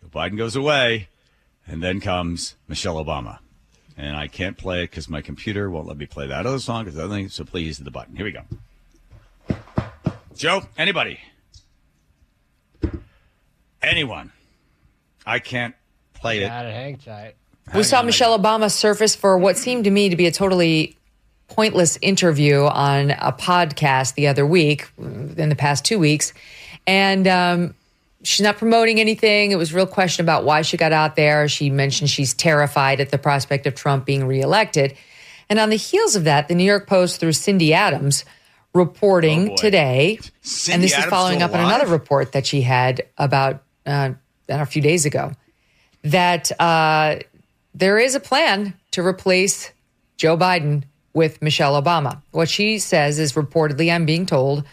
Joe 0.00 0.08
Biden 0.08 0.36
goes 0.36 0.54
away, 0.54 1.08
and 1.66 1.82
then 1.82 2.00
comes 2.00 2.54
Michelle 2.68 3.04
Obama. 3.04 3.38
And 3.96 4.16
I 4.16 4.28
can't 4.28 4.56
play 4.56 4.84
it 4.84 4.90
because 4.90 5.08
my 5.08 5.20
computer 5.20 5.68
won't 5.68 5.88
let 5.88 5.96
me 5.96 6.06
play 6.06 6.26
that 6.28 6.46
other 6.46 6.60
song 6.60 6.84
because 6.84 6.98
I 6.98 7.08
think 7.08 7.32
so. 7.32 7.44
Please 7.44 7.78
hit 7.78 7.84
the 7.84 7.90
button. 7.90 8.14
Here 8.14 8.24
we 8.24 8.32
go. 8.32 8.42
Joe, 10.36 10.62
anybody? 10.76 11.18
Anyone? 13.82 14.32
I 15.24 15.38
can't 15.38 15.74
play 16.12 16.42
it. 16.42 16.48
Got 16.48 16.66
it. 16.66 16.74
Hang 16.74 16.98
tight. 16.98 17.36
We 17.74 17.82
saw 17.82 18.02
Michelle 18.02 18.38
Obama 18.38 18.70
surface 18.70 19.16
for 19.16 19.38
what 19.38 19.56
seemed 19.56 19.84
to 19.84 19.90
me 19.90 20.10
to 20.10 20.16
be 20.16 20.26
a 20.26 20.30
totally 20.30 20.96
pointless 21.48 21.98
interview 22.02 22.64
on 22.64 23.12
a 23.12 23.32
podcast 23.32 24.14
the 24.14 24.28
other 24.28 24.44
week, 24.44 24.88
in 24.98 25.48
the 25.48 25.56
past 25.56 25.84
two 25.84 25.98
weeks. 25.98 26.34
And 26.86 27.26
um, 27.26 27.74
she's 28.22 28.44
not 28.44 28.58
promoting 28.58 29.00
anything. 29.00 29.52
It 29.52 29.56
was 29.56 29.72
a 29.72 29.76
real 29.76 29.86
question 29.86 30.24
about 30.24 30.44
why 30.44 30.62
she 30.62 30.76
got 30.76 30.92
out 30.92 31.16
there. 31.16 31.48
She 31.48 31.70
mentioned 31.70 32.10
she's 32.10 32.34
terrified 32.34 33.00
at 33.00 33.10
the 33.10 33.18
prospect 33.18 33.66
of 33.66 33.74
Trump 33.74 34.04
being 34.04 34.26
reelected. 34.26 34.96
And 35.48 35.58
on 35.58 35.70
the 35.70 35.76
heels 35.76 36.14
of 36.14 36.24
that, 36.24 36.48
the 36.48 36.54
New 36.54 36.64
York 36.64 36.86
Post, 36.86 37.20
through 37.20 37.32
Cindy 37.32 37.72
Adams, 37.72 38.24
reporting 38.76 39.48
boy. 39.48 39.56
today, 39.56 40.18
Cindy 40.42 40.74
and 40.74 40.82
this 40.84 40.96
is 40.96 41.04
following 41.06 41.42
up 41.42 41.52
on 41.52 41.60
another 41.60 41.86
report 41.86 42.32
that 42.32 42.46
she 42.46 42.60
had 42.60 43.02
about 43.18 43.62
uh, 43.86 44.10
a 44.48 44.66
few 44.66 44.82
days 44.82 45.06
ago, 45.06 45.32
that 46.02 46.52
uh, 46.60 47.16
there 47.74 47.98
is 47.98 48.14
a 48.14 48.20
plan 48.20 48.74
to 48.92 49.04
replace 49.04 49.72
Joe 50.16 50.36
Biden 50.36 50.84
with 51.12 51.40
Michelle 51.42 51.80
Obama. 51.80 52.22
What 52.30 52.48
she 52.48 52.78
says 52.78 53.18
is 53.18 53.32
reportedly, 53.32 53.92
I'm 53.92 54.06
being 54.06 54.26
told, 54.26 54.64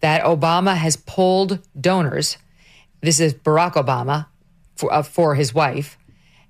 that 0.00 0.24
Obama 0.24 0.74
has 0.74 0.96
pulled 0.96 1.58
donors. 1.78 2.38
This 3.02 3.20
is 3.20 3.34
Barack 3.34 3.74
Obama 3.74 4.26
for, 4.76 4.92
uh, 4.92 5.02
for 5.02 5.34
his 5.34 5.54
wife. 5.54 5.98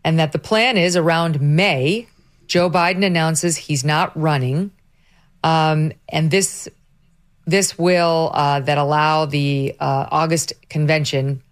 And 0.05 0.19
that 0.19 0.33
the 0.33 0.39
plan 0.39 0.77
is 0.77 0.97
around 0.97 1.41
May, 1.41 2.07
Joe 2.47 2.71
Biden 2.71 3.05
announces 3.05 3.57
he's 3.57 3.85
not 3.85 4.17
running. 4.19 4.71
Um, 5.45 5.93
and 6.09 6.31
this 6.31 6.69
this 7.51 7.79
will 7.79 8.31
uh, 8.33 8.61
that 8.61 8.79
allow 8.79 9.27
the 9.27 9.75
uh, 9.81 10.07
August 10.11 10.53
convention 10.69 11.43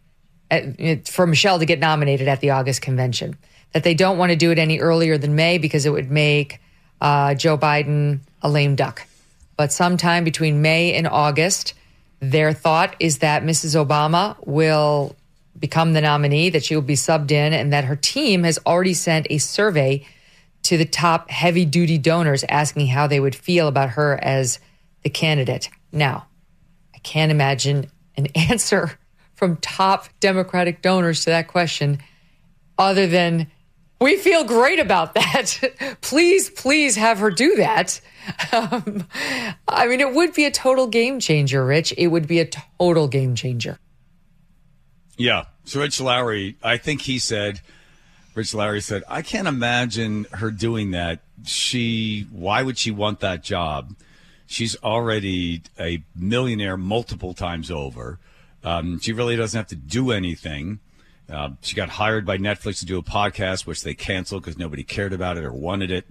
uh, 0.51 0.61
for 1.05 1.27
Michelle 1.27 1.59
to 1.59 1.67
get 1.67 1.79
nominated 1.79 2.29
at 2.29 2.41
the 2.41 2.51
August 2.51 2.83
convention. 2.83 3.37
That 3.73 3.85
they 3.85 3.95
don't 3.95 4.17
want 4.17 4.31
to 4.31 4.37
do 4.37 4.51
it 4.51 4.59
any 4.59 4.79
earlier 4.79 5.19
than 5.19 5.35
May 5.35 5.59
because 5.59 5.85
it 5.87 5.91
would 5.91 6.11
make 6.11 6.61
uh, 7.01 7.35
Joe 7.35 7.59
Biden 7.59 8.21
a 8.43 8.49
lame 8.49 8.77
duck. 8.77 9.07
But 9.57 9.73
sometime 9.73 10.25
between 10.25 10.63
May 10.63 10.95
and 10.95 11.07
August, 11.07 11.75
their 12.21 12.53
thought 12.53 12.95
is 13.01 13.19
that 13.19 13.43
Mrs. 13.43 13.75
Obama 13.75 14.37
will 14.47 15.17
become 15.59 15.93
the 15.93 16.01
nominee, 16.01 16.51
that 16.51 16.65
she 16.65 16.75
will 16.75 16.83
be 16.83 16.95
subbed 16.95 17.33
in, 17.33 17.53
and 17.53 17.73
that 17.73 17.85
her 17.85 17.97
team 17.97 18.45
has 18.45 18.59
already 18.65 18.95
sent 18.95 19.27
a 19.31 19.39
survey 19.39 20.07
to 20.63 20.77
the 20.77 20.85
top 20.85 21.31
heavy 21.31 21.65
duty 21.65 21.99
donors 21.99 22.45
asking 22.49 22.87
how 22.87 23.07
they 23.07 23.21
would 23.21 23.35
feel 23.35 23.69
about 23.69 23.91
her 23.91 24.19
as 24.23 24.61
the 25.03 25.11
candidate. 25.11 25.69
Now, 25.93 26.27
I 26.95 26.99
can't 26.99 27.31
imagine 27.31 27.91
an 28.17 28.27
answer 28.35 28.99
from 29.35 29.57
top 29.59 30.09
Democratic 30.21 30.83
donors 30.83 31.25
to 31.25 31.31
that 31.31 31.49
question 31.49 31.99
other 32.77 33.07
than 33.07 33.49
we 34.01 34.17
feel 34.17 34.45
great 34.45 34.79
about 34.79 35.15
that. 35.15 35.97
please, 36.01 36.51
please 36.51 36.97
have 36.97 37.19
her 37.19 37.31
do 37.31 37.57
that. 37.57 38.01
Um, 38.53 39.07
I 39.67 39.87
mean, 39.87 40.01
it 40.01 40.13
would 40.13 40.35
be 40.35 40.45
a 40.45 40.51
total 40.51 40.87
game 40.87 41.19
changer, 41.19 41.65
Rich. 41.65 41.95
It 41.97 42.09
would 42.09 42.29
be 42.29 42.41
a 42.41 42.45
total 42.79 43.09
game 43.09 43.35
changer. 43.35 43.79
Yeah. 45.17 45.47
So 45.65 45.81
Rich 45.81 45.99
Lowry, 45.99 46.57
I 46.63 46.77
think 46.77 47.01
he 47.01 47.19
said, 47.19 47.63
Rich 48.35 48.53
Lowry 48.53 48.83
said, 48.83 49.03
I 49.09 49.23
can't 49.23 49.49
imagine 49.49 50.27
her 50.33 50.51
doing 50.51 50.91
that. 50.91 51.21
She, 51.45 52.27
why 52.31 52.63
would 52.63 52.77
she 52.77 52.91
want 52.91 53.21
that 53.21 53.43
job? 53.43 53.95
She's 54.51 54.77
already 54.83 55.63
a 55.79 56.03
millionaire 56.17 56.79
multiple 56.79 57.35
times 57.35 57.71
over. 57.71 58.19
Um, 58.65 58.99
she 58.99 59.13
really 59.13 59.37
doesn't 59.37 59.57
have 59.57 59.69
to 59.69 59.77
do 59.77 60.11
anything. 60.11 60.81
Uh, 61.31 61.51
she 61.61 61.77
got 61.77 61.91
hired 61.91 62.25
by 62.25 62.39
Netflix 62.39 62.79
to 62.81 62.87
do 62.87 62.97
a 62.97 63.03
podcast, 63.03 63.67
which 63.67 63.83
they 63.83 63.93
canceled 63.93 64.43
because 64.43 64.59
nobody 64.59 64.83
cared 64.83 65.13
about 65.13 65.37
it 65.37 65.45
or 65.45 65.53
wanted 65.53 65.91
it. 65.91 66.07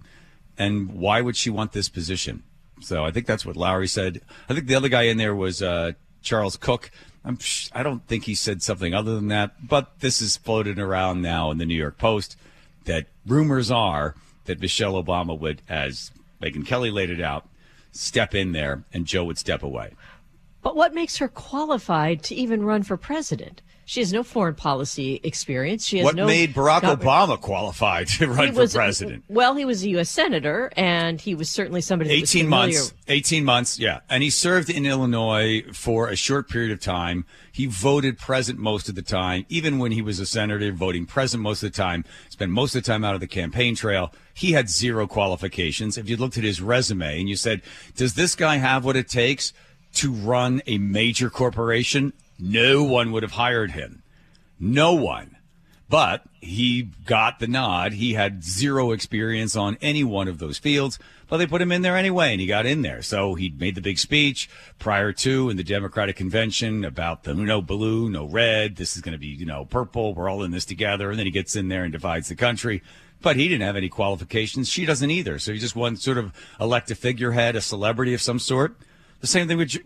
And 0.56 0.94
why 0.94 1.20
would 1.20 1.36
she 1.36 1.50
want 1.50 1.72
this 1.72 1.90
position? 1.90 2.44
So 2.80 3.04
I 3.04 3.10
think 3.12 3.26
that's 3.26 3.44
what 3.44 3.58
Lowry 3.58 3.88
said. 3.88 4.22
I 4.48 4.54
think 4.54 4.68
the 4.68 4.76
other 4.76 4.90
guy 4.90 5.04
in 5.04 5.18
there 5.18 5.34
was 5.34 5.64
uh, 5.64 5.94
Charles 6.22 6.58
Cooke. 6.58 6.92
I'm, 7.26 7.40
I 7.74 7.82
don't 7.82 8.06
think 8.08 8.26
he 8.26 8.36
said 8.36 8.62
something 8.62 8.94
other 8.94 9.16
than 9.16 9.30
that, 9.30 9.68
but 9.68 10.00
this 10.00 10.22
is 10.22 10.38
floated 10.38 10.78
around 10.78 11.24
now 11.24 11.50
in 11.50 11.58
the 11.58 11.66
New 11.66 11.76
York 11.76 11.98
Post 11.98 12.38
that 12.86 13.08
rumors 13.26 13.72
are 13.72 14.14
that 14.46 14.62
Michelle 14.62 14.94
Obama 14.94 15.38
would, 15.38 15.64
as 15.68 16.12
Megyn 16.42 16.66
Kelly 16.66 16.92
laid 16.92 17.10
it 17.10 17.20
out, 17.20 17.50
step 17.98 18.36
in 18.36 18.52
there 18.52 18.84
and 18.94 19.06
Joe 19.06 19.26
would 19.26 19.38
step 19.38 19.64
away. 19.64 19.94
But 20.62 20.76
what 20.76 20.94
makes 20.94 21.18
her 21.18 21.28
qualified 21.28 22.24
to 22.24 22.36
even 22.36 22.64
run 22.64 22.84
for 22.84 22.98
president? 22.98 23.62
She 23.88 24.02
has 24.02 24.12
no 24.12 24.22
foreign 24.22 24.54
policy 24.56 25.22
experience. 25.24 25.86
She 25.86 26.00
has 26.00 26.04
What 26.04 26.16
no 26.16 26.28
made 26.28 26.54
Barack 26.54 26.82
Obama 26.82 27.40
qualify 27.40 28.04
to 28.04 28.28
run 28.28 28.48
He 28.48 28.52
for 28.52 28.68
president? 28.68 29.24
Well, 29.30 29.56
he 29.56 29.64
was 29.64 29.82
a 29.84 29.90
U.S. 29.92 30.10
senator, 30.10 30.70
and 30.76 31.22
he 31.22 31.34
was 31.34 31.50
certainly 31.50 31.80
somebody. 31.80 32.10
That 32.10 32.18
18 32.18 32.44
familiar- 32.44 32.80
months 32.80 32.94
18 33.08 33.46
months 33.46 33.80
yeah 33.80 34.00
and 34.10 34.22
he 34.22 34.30
served 34.30 34.70
in 34.70 34.86
illinois 34.86 35.64
for 35.72 36.10
a 36.10 36.16
short 36.18 36.50
period 36.50 36.72
of 36.74 36.82
time 36.82 37.26
he 37.54 37.66
voted 37.66 38.18
present 38.18 38.60
most 38.60 38.90
of 38.90 38.96
the 38.96 39.02
time 39.02 39.46
even 39.48 39.80
when 39.80 39.94
he 39.94 40.02
was 40.02 40.20
a 40.20 40.26
senator 40.26 40.70
voting 40.74 41.06
present 41.06 41.42
most 41.42 41.64
of 41.64 41.72
the 41.72 41.78
time 41.78 42.04
spent 42.28 42.52
most 42.52 42.76
of 42.76 42.84
the 42.84 42.86
time 42.86 43.06
out 43.06 43.14
of 43.16 43.22
the 43.22 43.28
campaign 43.28 43.76
trail 43.76 44.12
he 44.34 44.52
had 44.52 44.70
zero 44.70 45.08
qualifications 45.08 45.98
if 45.98 46.10
you 46.10 46.18
looked 46.18 46.38
at 46.38 46.44
his 46.44 46.62
resume 46.62 47.20
and 47.22 47.30
you 47.30 47.38
said 47.38 47.62
does 47.96 48.16
this 48.16 48.36
guy 48.36 48.58
have 48.58 48.84
what 48.84 48.98
it 48.98 49.08
takes 49.08 49.54
to 49.94 50.12
run 50.12 50.62
a 50.68 50.78
major 50.78 51.30
corporation 51.30 52.12
no 52.40 52.84
one 52.84 53.12
would 53.12 53.24
have 53.24 53.34
hired 53.34 53.72
him 53.72 54.04
no 54.60 54.94
one 54.94 55.38
but 55.90 56.24
he 56.42 56.90
got 57.06 57.40
the 57.40 57.48
nod. 57.48 57.94
He 57.94 58.14
had 58.14 58.44
zero 58.44 58.92
experience 58.92 59.56
on 59.56 59.78
any 59.82 60.04
one 60.04 60.28
of 60.28 60.38
those 60.38 60.58
fields, 60.58 61.00
but 61.30 61.38
they 61.38 61.48
put 61.48 61.62
him 61.62 61.72
in 61.72 61.82
there 61.82 61.96
anyway, 61.96 62.32
and 62.32 62.42
he 62.42 62.48
got 62.48 62.66
in 62.66 62.82
there. 62.82 63.02
So 63.02 63.36
he 63.36 63.50
made 63.50 63.76
the 63.76 63.82
big 63.82 63.98
speech 63.98 64.50
prior 64.80 65.14
to 65.14 65.50
in 65.50 65.58
the 65.58 65.64
Democratic 65.64 66.18
convention 66.18 66.84
about 66.84 67.24
the 67.24 67.34
no 67.34 67.62
blue, 67.62 68.10
no 68.10 68.26
red. 68.26 68.76
This 68.76 68.96
is 68.96 69.02
going 69.02 69.14
to 69.14 69.20
be, 69.20 69.28
you 69.28 69.46
know, 69.46 69.66
purple. 69.66 70.14
We're 70.14 70.30
all 70.30 70.44
in 70.44 70.52
this 70.52 70.66
together. 70.66 71.10
And 71.10 71.18
then 71.18 71.26
he 71.26 71.32
gets 71.32 71.56
in 71.56 71.70
there 71.70 71.84
and 71.84 71.92
divides 71.92 72.28
the 72.28 72.36
country. 72.36 72.84
But 73.22 73.36
he 73.36 73.48
didn't 73.48 73.66
have 73.66 73.76
any 73.76 73.90
qualifications. 73.90 74.70
She 74.70 74.86
doesn't 74.86 75.10
either. 75.10 75.40
So 75.40 75.52
he 75.54 75.60
just 75.60 75.76
one 75.76 75.96
sort 75.96 76.18
of 76.18 76.34
elect 76.60 76.92
a 76.92 76.96
figurehead, 76.96 77.56
a 77.56 77.62
celebrity 77.62 78.14
of 78.14 78.22
some 78.22 78.40
sort. 78.40 78.76
The 79.20 79.28
same 79.28 79.48
thing 79.48 79.58
with 79.58 79.78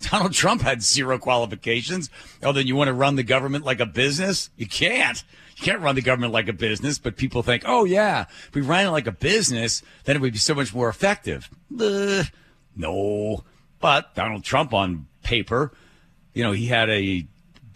Donald 0.10 0.32
Trump 0.32 0.62
had 0.62 0.82
zero 0.82 1.18
qualifications. 1.18 2.10
Oh, 2.42 2.52
then 2.52 2.66
you 2.66 2.76
want 2.76 2.88
to 2.88 2.94
run 2.94 3.16
the 3.16 3.22
government 3.22 3.64
like 3.64 3.80
a 3.80 3.86
business? 3.86 4.50
You 4.56 4.66
can't. 4.66 5.22
You 5.56 5.64
can't 5.64 5.80
run 5.80 5.94
the 5.94 6.02
government 6.02 6.32
like 6.32 6.48
a 6.48 6.52
business, 6.52 6.98
but 6.98 7.16
people 7.16 7.42
think, 7.42 7.62
oh, 7.66 7.84
yeah, 7.84 8.26
if 8.48 8.54
we 8.54 8.62
ran 8.62 8.86
it 8.86 8.90
like 8.90 9.06
a 9.06 9.12
business, 9.12 9.82
then 10.04 10.16
it 10.16 10.22
would 10.22 10.32
be 10.32 10.38
so 10.38 10.54
much 10.54 10.74
more 10.74 10.88
effective. 10.88 11.48
No. 12.76 13.44
But 13.78 14.14
Donald 14.14 14.44
Trump 14.44 14.74
on 14.74 15.06
paper, 15.22 15.72
you 16.34 16.42
know, 16.42 16.52
he 16.52 16.66
had 16.66 16.88
a 16.90 17.26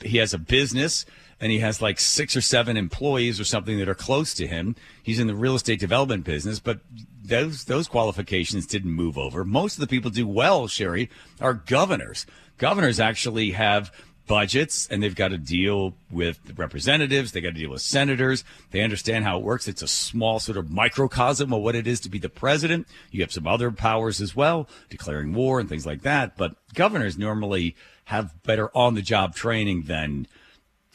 he 0.03 0.19
has 0.19 0.35
a 0.35 0.39
business 0.39 1.07
and 1.41 1.53
he 1.53 1.59
has 1.59 1.83
like 1.83 2.01
six 2.01 2.37
or 2.37 2.41
seven 2.41 2.77
employees 2.77 3.39
or 3.39 3.45
something 3.45 3.79
that 3.79 3.89
are 3.89 3.95
close 3.95 4.33
to 4.35 4.47
him. 4.47 4.75
He's 5.03 5.19
in 5.19 5.27
the 5.27 5.35
real 5.35 5.55
estate 5.55 5.81
development 5.81 6.25
business, 6.25 6.61
but 6.61 6.81
those 7.23 7.65
those 7.65 7.89
qualifications 7.89 8.67
didn't 8.67 8.93
move 8.93 9.19
over. 9.19 9.45
Most 9.45 9.75
of 9.75 9.81
the 9.81 9.87
people 9.87 10.11
do 10.11 10.27
well, 10.27 10.67
Sherry, 10.69 11.11
are 11.41 11.55
governors. 11.55 12.27
Governors 12.59 12.99
actually 12.99 13.51
have 13.51 13.93
budgets 14.27 14.89
and 14.89 15.03
they've 15.03 15.15
got 15.15 15.29
to 15.29 15.39
deal 15.39 15.95
with 16.11 16.41
representatives, 16.57 17.33
they 17.33 17.41
got 17.41 17.55
to 17.55 17.61
deal 17.61 17.71
with 17.71 17.83
senators. 17.83 18.45
They 18.71 18.81
understand 18.81 19.25
how 19.25 19.39
it 19.39 19.45
works. 19.45 19.69
It's 19.69 19.83
a 19.83 19.89
small 19.89 20.41
sort 20.41 20.59
of 20.59 20.71
microcosm 20.71 21.53
of 21.53 21.63
what 21.63 21.77
it 21.77 21.87
is 21.87 22.01
to 22.01 22.09
be 22.09 22.19
the 22.19 22.29
president. 22.29 22.89
You 23.11 23.21
have 23.21 23.33
some 23.33 23.47
other 23.47 23.71
powers 23.71 24.21
as 24.21 24.35
well, 24.35 24.69
declaring 24.91 25.33
war 25.33 25.61
and 25.61 25.69
things 25.69 25.87
like 25.87 26.03
that, 26.03 26.37
but 26.37 26.57
governors 26.75 27.17
normally 27.17 27.77
have 28.07 28.43
better 28.43 28.71
on 28.77 28.95
the 28.95 29.03
job 29.03 29.35
training 29.35 29.83
than 29.83 30.27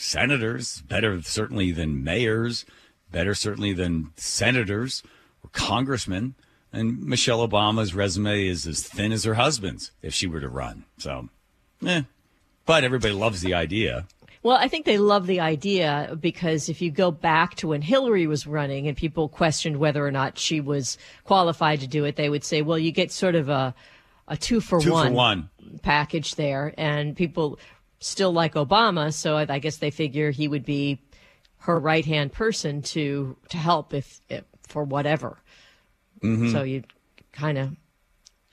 senators, 0.01 0.81
better 0.81 1.22
certainly 1.22 1.72
than 1.72 2.03
mayors, 2.03 2.65
better 3.12 3.34
certainly 3.34 3.74
than 3.74 4.12
senators 4.15 5.03
or 5.43 5.50
congressmen. 5.53 6.36
And 6.74 7.03
Michelle 7.03 7.46
Obama's 7.48 7.93
resume 7.93 8.48
is 8.48 8.65
as 8.65 8.81
thin 8.84 9.12
as 9.12 9.25
her 9.25 9.34
husband's 9.34 9.91
if 10.01 10.13
she 10.13 10.27
were 10.27 10.39
to 10.39 10.48
run. 10.50 10.86
So, 10.98 11.29
eh. 11.86 12.03
But 12.65 12.84
everybody 12.84 13.13
loves 13.13 13.41
the 13.41 13.53
idea. 13.53 14.08
Well, 14.43 14.58
I 14.58 14.70
think 14.70 14.86
they 14.86 14.98
love 14.98 15.27
the 15.27 15.39
idea 15.39 16.17
because 16.20 16.67
if 16.70 16.81
you 16.81 16.89
go 16.89 17.12
back 17.12 17.55
to 17.55 17.67
when 17.67 17.81
Hillary 17.84 18.25
was 18.25 18.48
running 18.48 18.88
and 18.88 18.98
people 18.98 19.29
questioned 19.29 19.77
whether 19.77 20.05
or 20.05 20.12
not 20.12 20.39
she 20.39 20.62
was 20.62 20.98
qualified 21.25 21.81
to 21.81 21.88
do 21.88 22.05
it, 22.05 22.15
they 22.15 22.29
would 22.29 22.43
say, 22.43 22.62
well, 22.63 22.79
you 22.79 22.91
get 22.91 23.12
sort 23.12 23.36
of 23.36 23.50
a, 23.50 23.75
a 24.27 24.38
two 24.38 24.60
for 24.62 24.79
Two 24.81 24.93
one 24.93 25.08
for 25.10 25.13
one. 25.13 25.50
package 25.84 26.36
there. 26.36 26.74
And 26.77 27.15
people 27.15 27.60
still 28.01 28.34
like 28.34 28.55
Obama. 28.55 29.13
So 29.13 29.38
I 29.38 29.46
I 29.48 29.60
guess 29.60 29.77
they 29.77 29.91
figure 29.91 30.31
he 30.31 30.50
would 30.50 30.65
be 30.65 31.00
her 31.60 31.79
right 31.79 32.05
hand 32.05 32.34
person 32.34 32.81
to, 32.81 33.38
to 33.50 33.58
help 33.58 33.93
if, 33.93 34.20
if 34.29 34.43
for 34.67 34.84
whatever. 34.84 35.38
Mm-hmm. 36.22 36.51
So 36.51 36.63
you 36.63 36.84
kind 37.31 37.58
of, 37.58 37.75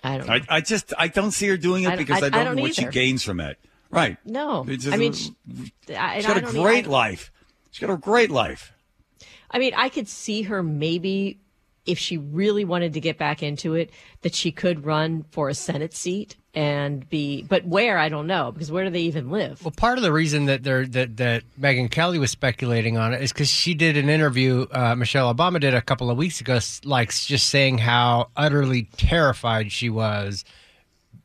I 0.04 0.18
don't 0.18 0.26
know. 0.26 0.34
I, 0.34 0.40
I 0.48 0.60
just 0.60 0.92
I 0.96 1.08
don't 1.08 1.32
see 1.32 1.48
her 1.48 1.56
doing 1.56 1.84
it 1.84 1.90
I- 1.90 1.96
because 1.96 2.22
I- 2.22 2.28
don't, 2.28 2.44
don't 2.44 2.56
know 2.56 2.62
what 2.62 2.74
she 2.74 2.86
gains 2.86 3.24
from 3.24 3.40
it. 3.40 3.58
Right. 3.90 4.18
no, 4.26 4.64
just- 4.66 4.88
I 4.88 4.98
mean, 4.98 5.14
she, 5.14 5.34
has 5.88 6.26
got 6.26 6.36
a 6.36 6.42
great 6.42 6.86
life. 6.86 7.32
She's 7.70 7.86
got 7.86 7.92
a 7.92 7.96
great 7.96 8.30
life. 8.30 8.74
I 9.50 9.58
mean, 9.58 9.72
I 9.74 9.88
could 9.88 10.08
see 10.08 10.42
her 10.42 10.62
maybe 10.62 11.40
if 11.88 11.98
she 11.98 12.18
really 12.18 12.64
wanted 12.64 12.92
to 12.92 13.00
get 13.00 13.18
back 13.18 13.42
into 13.42 13.74
it, 13.74 13.90
that 14.22 14.34
she 14.34 14.52
could 14.52 14.84
run 14.84 15.24
for 15.30 15.48
a 15.48 15.54
Senate 15.54 15.94
seat 15.94 16.36
and 16.54 17.08
be, 17.08 17.42
but 17.42 17.64
where 17.64 17.98
I 17.98 18.08
don't 18.08 18.26
know 18.26 18.52
because 18.52 18.70
where 18.70 18.84
do 18.84 18.90
they 18.90 19.00
even 19.02 19.30
live? 19.30 19.64
Well, 19.64 19.72
part 19.76 19.96
of 19.96 20.02
the 20.02 20.12
reason 20.12 20.46
that 20.46 20.62
they're 20.62 20.86
that 20.86 21.16
that 21.16 21.44
Megyn 21.58 21.90
Kelly 21.90 22.18
was 22.18 22.30
speculating 22.30 22.98
on 22.98 23.14
it 23.14 23.22
is 23.22 23.32
because 23.32 23.48
she 23.48 23.74
did 23.74 23.96
an 23.96 24.08
interview. 24.08 24.66
Uh, 24.70 24.94
Michelle 24.94 25.32
Obama 25.34 25.60
did 25.60 25.74
a 25.74 25.80
couple 25.80 26.10
of 26.10 26.16
weeks 26.16 26.40
ago, 26.40 26.58
like 26.84 27.14
just 27.14 27.48
saying 27.48 27.78
how 27.78 28.30
utterly 28.36 28.84
terrified 28.96 29.72
she 29.72 29.88
was 29.88 30.44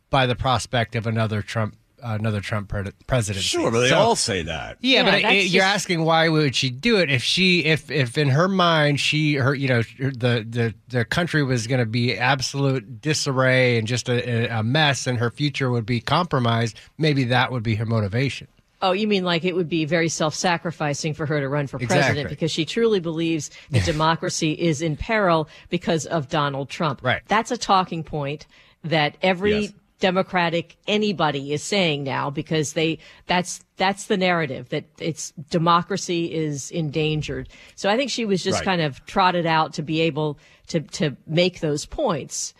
by 0.09 0.25
the 0.25 0.35
prospect 0.35 0.95
of 0.95 1.07
another 1.07 1.41
Trump 1.41 1.75
another 2.03 2.41
Trump 2.41 2.67
pre- 2.69 2.91
presidency. 3.07 3.47
Sure, 3.47 3.71
but 3.71 3.79
they 3.81 3.89
So- 3.89 3.97
all 3.97 4.15
say 4.15 4.43
that. 4.43 4.77
Yeah, 4.81 4.99
Yeah, 4.99 5.03
but 5.05 5.13
it, 5.13 5.21
that's 5.23 5.35
it- 5.35 5.47
you're 5.51 5.63
asking 5.63 6.03
why 6.05 6.29
would 6.29 6.55
she 6.55 6.69
do 6.69 6.97
it 6.97 7.09
if 7.09 7.23
she 7.23 7.63
if 7.65 7.89
if 7.89 8.17
in 8.17 8.29
her 8.29 8.47
mind 8.47 8.99
she 8.99 9.35
her 9.35 9.55
you 9.55 9.67
know 9.67 9.81
the 9.99 10.45
the 10.47 10.73
the 10.89 11.05
country 11.05 11.43
was 11.43 11.65
going 11.67 11.79
to 11.79 11.85
be 11.85 12.17
absolute 12.17 13.01
disarray 13.01 13.77
and 13.77 13.87
just 13.87 14.09
a, 14.09 14.47
a 14.57 14.63
mess 14.63 15.07
and 15.07 15.17
her 15.19 15.31
future 15.31 15.69
would 15.71 15.85
be 15.85 15.99
compromised. 15.99 16.79
Maybe 16.97 17.23
that 17.25 17.51
would 17.51 17.63
be 17.63 17.75
her 17.75 17.85
motivation. 17.85 18.47
Oh, 18.81 18.91
you 18.91 19.07
mean 19.07 19.23
like 19.23 19.45
it 19.45 19.55
would 19.55 19.69
be 19.69 19.85
very 19.85 20.09
self 20.09 20.35
sacrificing 20.35 21.13
for 21.13 21.25
her 21.25 21.39
to 21.39 21.47
run 21.47 21.67
for 21.67 21.77
president 21.79 22.09
Exactly. 22.09 22.23
because 22.25 22.51
she 22.51 22.65
truly 22.65 22.99
believes 22.99 23.49
that 23.71 23.85
democracy 23.85 24.51
is 24.51 24.81
in 24.81 24.97
peril 24.97 25.47
because 25.69 26.05
of 26.05 26.27
Donald 26.27 26.69
Trump. 26.69 26.99
Right. 27.01 27.21
That's 27.29 27.49
a 27.51 27.57
talking 27.57 28.03
point 28.03 28.45
that 28.83 29.15
every 29.21 29.57
Yes. 29.61 29.73
Democratic 30.03 30.75
anybody 30.85 31.53
is 31.53 31.63
saying 31.63 32.03
now 32.03 32.29
because 32.29 32.73
they 32.73 32.97
that's 33.25 33.61
that's 33.77 34.07
the 34.07 34.17
narrative 34.17 34.67
that 34.67 34.83
it's 34.99 35.31
democracy 35.49 36.25
is 36.33 36.69
endangered. 36.71 37.47
So 37.75 37.89
I 37.89 37.95
think 37.95 38.11
she 38.11 38.25
was 38.25 38.43
just 38.43 38.57
Right. 38.57 38.65
kind 38.65 38.81
of 38.81 39.05
trotted 39.05 39.45
out 39.45 39.71
to 39.75 39.81
be 39.81 40.01
able 40.01 40.37
to 40.67 40.81
to 40.81 41.15
make 41.25 41.61
those 41.61 41.85
points. 41.85 42.53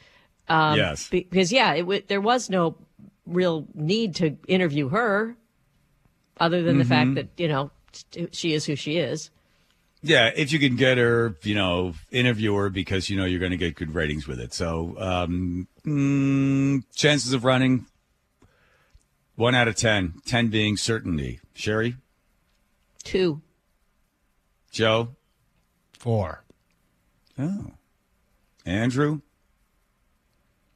Um, 0.47 0.77
yes. 0.77 1.09
Because 1.09 1.51
yeah, 1.51 1.73
it 1.73 1.81
w- 1.81 2.01
there 2.07 2.21
was 2.21 2.49
no 2.49 2.77
real 3.25 3.67
need 3.73 4.15
to 4.15 4.37
interview 4.47 4.87
her, 4.87 5.35
other 6.39 6.61
than 6.63 6.77
the 6.77 6.85
fact 6.85 7.15
that 7.15 7.27
you 7.35 7.49
know 7.49 7.71
she 8.31 8.53
is 8.53 8.63
who 8.63 8.77
she 8.77 8.95
is. 8.99 9.31
Yeah, 10.05 10.31
if 10.35 10.51
you 10.51 10.59
can 10.59 10.75
get 10.75 10.97
her, 10.97 11.35
you 11.43 11.55
know, 11.55 11.93
interview 12.11 12.53
her 12.55 12.69
because 12.69 13.09
you 13.09 13.15
know 13.17 13.23
you're 13.23 13.39
going 13.39 13.51
to 13.51 13.57
get 13.57 13.75
good 13.75 13.95
ratings 13.95 14.27
with 14.27 14.39
it. 14.39 14.53
So, 14.53 14.95
um, 14.99 15.67
mm, 15.85 16.83
chances 16.93 17.31
of 17.31 17.45
running 17.45 17.85
one 19.35 19.55
out 19.55 19.69
of 19.69 19.75
ten, 19.77 20.15
ten 20.25 20.49
being 20.49 20.75
certainty. 20.75 21.39
Sherry, 21.53 21.95
Two. 23.03 23.41
Joe, 24.71 25.09
Four, 25.97 26.43
oh, 27.39 27.67
Andrew. 28.65 29.21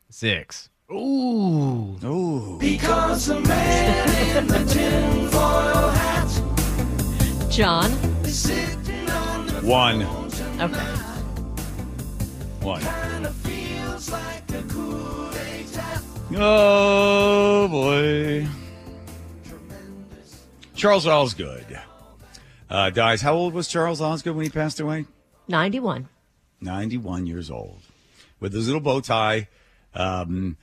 six. 0.09 0.69
Ooh, 0.89 1.97
Oh, 2.01 2.57
Because 2.59 3.27
a 3.27 3.41
man 3.41 4.37
in 4.37 4.47
the 4.47 4.59
tinfoil 4.73 5.89
hat 5.89 7.51
John. 7.51 7.91
One, 9.67 10.03
Okay. 10.03 10.79
one. 12.61 12.81
kind 12.81 13.25
of 13.25 13.35
feels 13.35 14.09
like 14.09 14.49
a 14.51 14.61
Kool-Aid 14.63 15.67
tap. 15.73 16.01
Oh 16.37 17.67
boy. 17.67 18.47
Charles 20.73 21.05
Osgood 21.05 21.77
uh, 22.69 22.91
dies. 22.91 23.21
How 23.21 23.33
old 23.33 23.53
was 23.53 23.67
Charles 23.67 23.99
Osgood 23.99 24.37
when 24.37 24.45
he 24.45 24.49
passed 24.49 24.79
away? 24.79 25.05
Ninety-one. 25.49 26.07
91 26.61 27.27
years 27.27 27.51
old 27.51 27.81
with 28.39 28.53
his 28.53 28.67
little 28.67 28.79
bow 28.79 29.01
tie. 29.01 29.49
Um, 29.93 30.55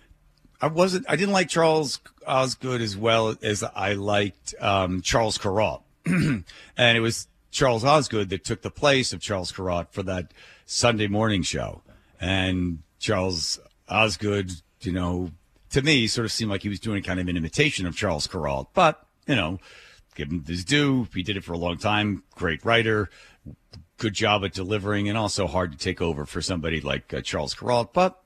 I 0.63 0.69
wasn't, 0.69 1.05
I 1.11 1.17
didn't 1.17 1.33
like 1.35 1.51
Charles 1.51 2.01
Osgood 2.27 2.81
as 2.81 2.97
well 2.97 3.37
as 3.43 3.63
I 3.63 3.93
liked 3.93 4.55
um, 4.61 5.03
Charles 5.03 5.37
Kuralt. 5.37 5.83
and 6.07 6.45
it 6.79 7.01
was 7.01 7.29
Charles 7.55 7.85
Osgood 7.85 8.31
that 8.31 8.45
took 8.45 8.63
the 8.63 8.71
place 8.71 9.13
of 9.13 9.21
Charles 9.21 9.53
Kuralt 9.53 9.93
for 9.93 10.03
that 10.03 10.35
Sunday 10.67 11.07
morning 11.07 11.43
show. 11.43 11.83
And 12.21 12.81
Charles 12.99 13.61
Osgood, 13.89 14.51
you 14.81 14.91
know, 14.91 15.31
to 15.71 15.81
me, 15.81 16.09
sort 16.09 16.25
of 16.25 16.33
seemed 16.33 16.51
like 16.51 16.63
he 16.63 16.69
was 16.69 16.81
doing 16.81 17.05
kind 17.05 17.21
of 17.21 17.29
an 17.29 17.37
imitation 17.37 17.87
of 17.87 17.97
Charles 17.97 18.27
Kuralt. 18.27 18.67
But, 18.75 19.07
you 19.29 19.37
know, 19.37 19.61
give 20.17 20.33
him 20.33 20.45
his 20.45 20.65
due. 20.65 21.07
He 21.15 21.23
did 21.23 21.37
it 21.37 21.45
for 21.45 21.53
a 21.53 21.59
long 21.59 21.79
time. 21.79 22.25
Great 22.35 22.65
writer, 22.65 23.09
good 23.99 24.15
job 24.15 24.45
at 24.45 24.53
delivering, 24.53 25.09
and 25.09 25.17
also 25.17 25.47
hard 25.47 25.71
to 25.71 25.79
take 25.79 26.03
over 26.03 26.27
for 26.27 26.43
somebody 26.43 26.81
like 26.81 27.15
uh, 27.15 27.21
Charles 27.21 27.55
Kuralt. 27.55 27.93
But 27.93 28.21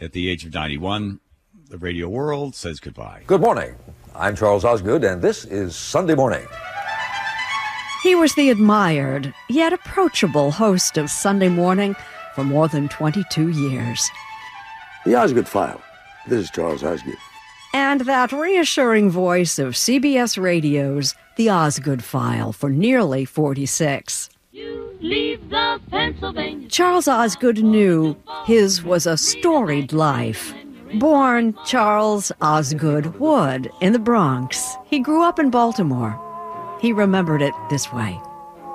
at 0.00 0.10
the 0.10 0.28
age 0.28 0.44
of 0.44 0.52
91, 0.52 1.20
the 1.68 1.78
radio 1.78 2.08
world 2.08 2.56
says 2.56 2.80
goodbye. 2.80 3.22
Good 3.24 3.40
morning. 3.40 3.76
I'm 4.16 4.34
Charles 4.34 4.64
Osgood, 4.64 5.04
and 5.04 5.22
this 5.22 5.44
is 5.44 5.76
Sunday 5.76 6.16
Morning. 6.16 6.44
He 8.02 8.14
was 8.14 8.34
the 8.34 8.50
admired, 8.50 9.34
yet 9.48 9.72
approachable 9.72 10.52
host 10.52 10.96
of 10.96 11.10
Sunday 11.10 11.48
Morning 11.48 11.96
for 12.34 12.44
more 12.44 12.68
than 12.68 12.88
22 12.88 13.48
years. 13.48 14.08
The 15.04 15.16
Osgood 15.16 15.48
File. 15.48 15.80
This 16.28 16.44
is 16.44 16.50
Charles 16.50 16.84
Osgood. 16.84 17.16
And 17.74 18.02
that 18.02 18.30
reassuring 18.30 19.10
voice 19.10 19.58
of 19.58 19.74
CBS 19.74 20.40
Radio's 20.40 21.14
The 21.36 21.50
Osgood 21.50 22.04
File 22.04 22.52
for 22.52 22.70
nearly 22.70 23.24
46. 23.24 24.30
Leave 25.00 25.50
the 25.50 25.80
Pennsylvania. 25.90 26.68
Charles 26.68 27.08
Osgood 27.08 27.62
knew 27.62 28.16
his 28.46 28.82
was 28.82 29.06
a 29.06 29.16
storied 29.16 29.92
life. 29.92 30.54
Born 30.94 31.56
Charles 31.66 32.30
Osgood 32.40 33.18
Wood 33.18 33.70
in 33.80 33.92
the 33.92 33.98
Bronx, 33.98 34.76
he 34.86 35.00
grew 35.00 35.22
up 35.22 35.38
in 35.38 35.50
Baltimore. 35.50 36.27
He 36.80 36.92
remembered 36.92 37.42
it 37.42 37.54
this 37.70 37.92
way. 37.92 38.20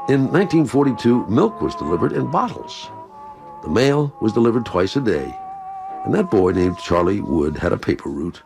In 0.10 0.28
1942, 0.32 1.28
milk 1.28 1.62
was 1.62 1.76
delivered 1.76 2.12
in 2.12 2.30
bottles. 2.30 2.90
The 3.64 3.70
mail 3.70 4.14
was 4.22 4.34
delivered 4.34 4.66
twice 4.66 4.98
a 4.98 5.02
day. 5.02 5.34
And 6.04 6.14
that 6.14 6.30
boy 6.30 6.52
named 6.52 6.78
Charlie 6.80 7.22
Wood 7.22 7.58
had 7.58 7.72
a 7.72 7.78
paper 7.78 8.10
route. 8.10 8.44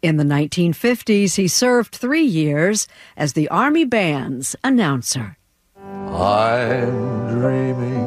In 0.00 0.16
the 0.16 0.24
1950s, 0.24 1.36
he 1.36 1.46
served 1.46 1.94
three 1.94 2.22
years 2.22 2.88
as 3.18 3.34
the 3.34 3.48
Army 3.48 3.84
Band's 3.84 4.56
announcer. 4.64 5.36
I'm 5.76 7.38
dreaming 7.38 8.06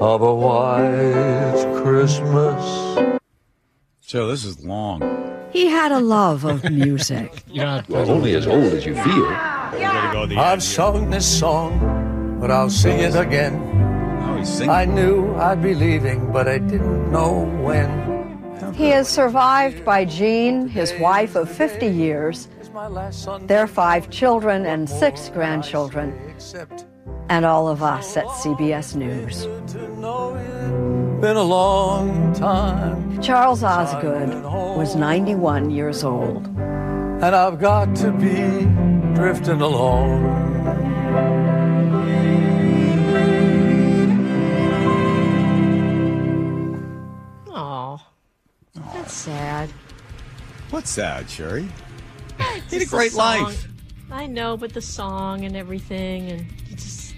of 0.00 0.22
a 0.22 0.34
white 0.34 1.82
Christmas. 1.82 3.20
So 4.00 4.28
this 4.28 4.44
is 4.46 4.64
long. 4.64 5.21
He 5.52 5.66
had 5.66 5.92
a 5.92 6.00
love 6.00 6.44
of 6.44 6.64
music. 6.70 7.42
You 7.52 7.62
know, 7.62 7.82
Well, 7.88 8.10
only 8.10 8.34
as 8.34 8.46
old 8.46 8.72
as 8.72 8.86
you 8.86 8.94
feel. 8.94 9.26
We're 9.26 10.12
go 10.12 10.40
I've 10.40 10.62
sung 10.62 11.10
this 11.10 11.26
song, 11.26 12.38
but 12.40 12.50
I'll 12.50 12.70
sing 12.70 13.00
it 13.00 13.14
again. 13.14 13.54
He's 14.38 14.48
singing. 14.48 14.70
I 14.70 14.86
knew 14.86 15.34
I'd 15.36 15.62
be 15.62 15.74
leaving, 15.74 16.32
but 16.32 16.48
I 16.48 16.58
didn't 16.58 17.12
know 17.12 17.44
when. 17.62 18.72
He 18.74 18.92
is 18.92 19.06
survived 19.06 19.84
by 19.84 20.06
Jean, 20.06 20.66
his 20.66 20.94
wife 20.98 21.36
of 21.36 21.50
50 21.50 21.86
years, 21.86 22.48
It's 22.58 22.70
my 22.70 22.88
last 22.88 23.22
Sunday 23.22 23.46
their 23.46 23.66
five 23.66 24.08
children 24.08 24.64
and 24.64 24.88
six 24.88 25.28
grandchildren, 25.28 26.34
and 27.28 27.44
all 27.44 27.68
of 27.68 27.82
us 27.82 28.16
at 28.16 28.26
CBS 28.26 28.96
News. 28.96 29.46
To 31.22 31.28
know. 31.28 31.34
Been 31.34 31.36
a 31.36 31.42
long 31.42 32.32
time, 32.34 33.22
Charles 33.22 33.62
Osgood 33.62 34.42
was 34.76 34.96
91 34.96 35.70
years 35.70 36.04
old. 36.04 36.46
and 36.46 37.36
I've 37.36 37.60
got 37.60 37.94
to 37.96 38.10
be 38.12 38.64
drifting 39.14 39.60
along. 39.60 40.52
Oh, 47.48 48.00
that's 48.92 49.12
sad. 49.12 49.70
What's 50.70 50.90
sad, 50.90 51.28
Sherry? 51.28 51.68
He 52.68 52.76
had 52.78 52.82
a 52.82 52.86
great 52.86 53.12
song. 53.12 53.44
life. 53.44 53.68
I 54.10 54.26
know, 54.26 54.56
but 54.56 54.72
the 54.74 54.82
song 54.82 55.44
and 55.44 55.56
everything, 55.56 56.30
and 56.30 56.46
it 56.70 56.76
just, 56.76 57.14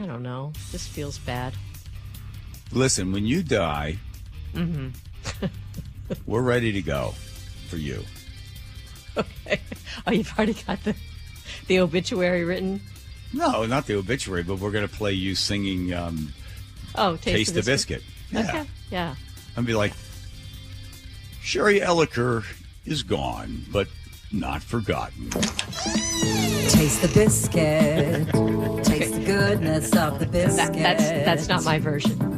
I 0.00 0.06
don't 0.06 0.22
know, 0.22 0.52
just 0.70 0.90
feels 0.90 1.18
bad. 1.18 1.54
Listen, 2.72 3.12
when 3.12 3.26
you 3.26 3.42
die, 3.42 3.96
we're 6.26 6.42
ready 6.42 6.72
to 6.72 6.82
go 6.82 7.14
for 7.68 7.76
you. 7.76 8.04
Okay. 9.16 9.60
Oh, 10.06 10.12
you've 10.12 10.32
already 10.36 10.54
got 10.54 10.82
the 10.84 10.94
the 11.66 11.80
obituary 11.80 12.44
written. 12.44 12.80
No, 13.32 13.66
not 13.66 13.86
the 13.86 13.94
obituary, 13.96 14.42
but 14.42 14.58
we're 14.58 14.70
going 14.70 14.86
to 14.88 14.94
play 14.94 15.12
you 15.12 15.34
singing 15.34 15.92
um, 15.92 16.32
Oh, 16.94 17.16
taste, 17.16 17.24
Taste 17.24 17.54
the 17.54 17.62
Biscuit. 17.62 18.02
Yeah. 18.30 18.48
Okay, 18.48 18.66
yeah. 18.90 19.14
And 19.56 19.66
be 19.66 19.74
like, 19.74 19.92
Sherry 21.40 21.80
Elliker 21.80 22.44
is 22.84 23.02
gone, 23.02 23.64
but 23.70 23.88
not 24.32 24.62
forgotten. 24.62 25.30
Taste 25.30 27.02
the 27.02 27.10
biscuit. 27.14 28.26
Taste 28.84 29.14
the 29.14 29.22
goodness 29.24 29.96
of 29.96 30.18
the 30.18 30.26
biscuit. 30.26 30.74
That, 30.74 30.98
that's 30.98 31.02
that's 31.24 31.48
not 31.48 31.64
my 31.64 31.78
version. 31.78 32.37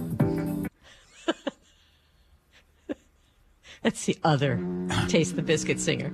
That's 3.82 4.04
the 4.06 4.16
other 4.24 4.60
taste 5.08 5.36
the 5.36 5.42
biscuit 5.42 5.80
singer. 5.80 6.12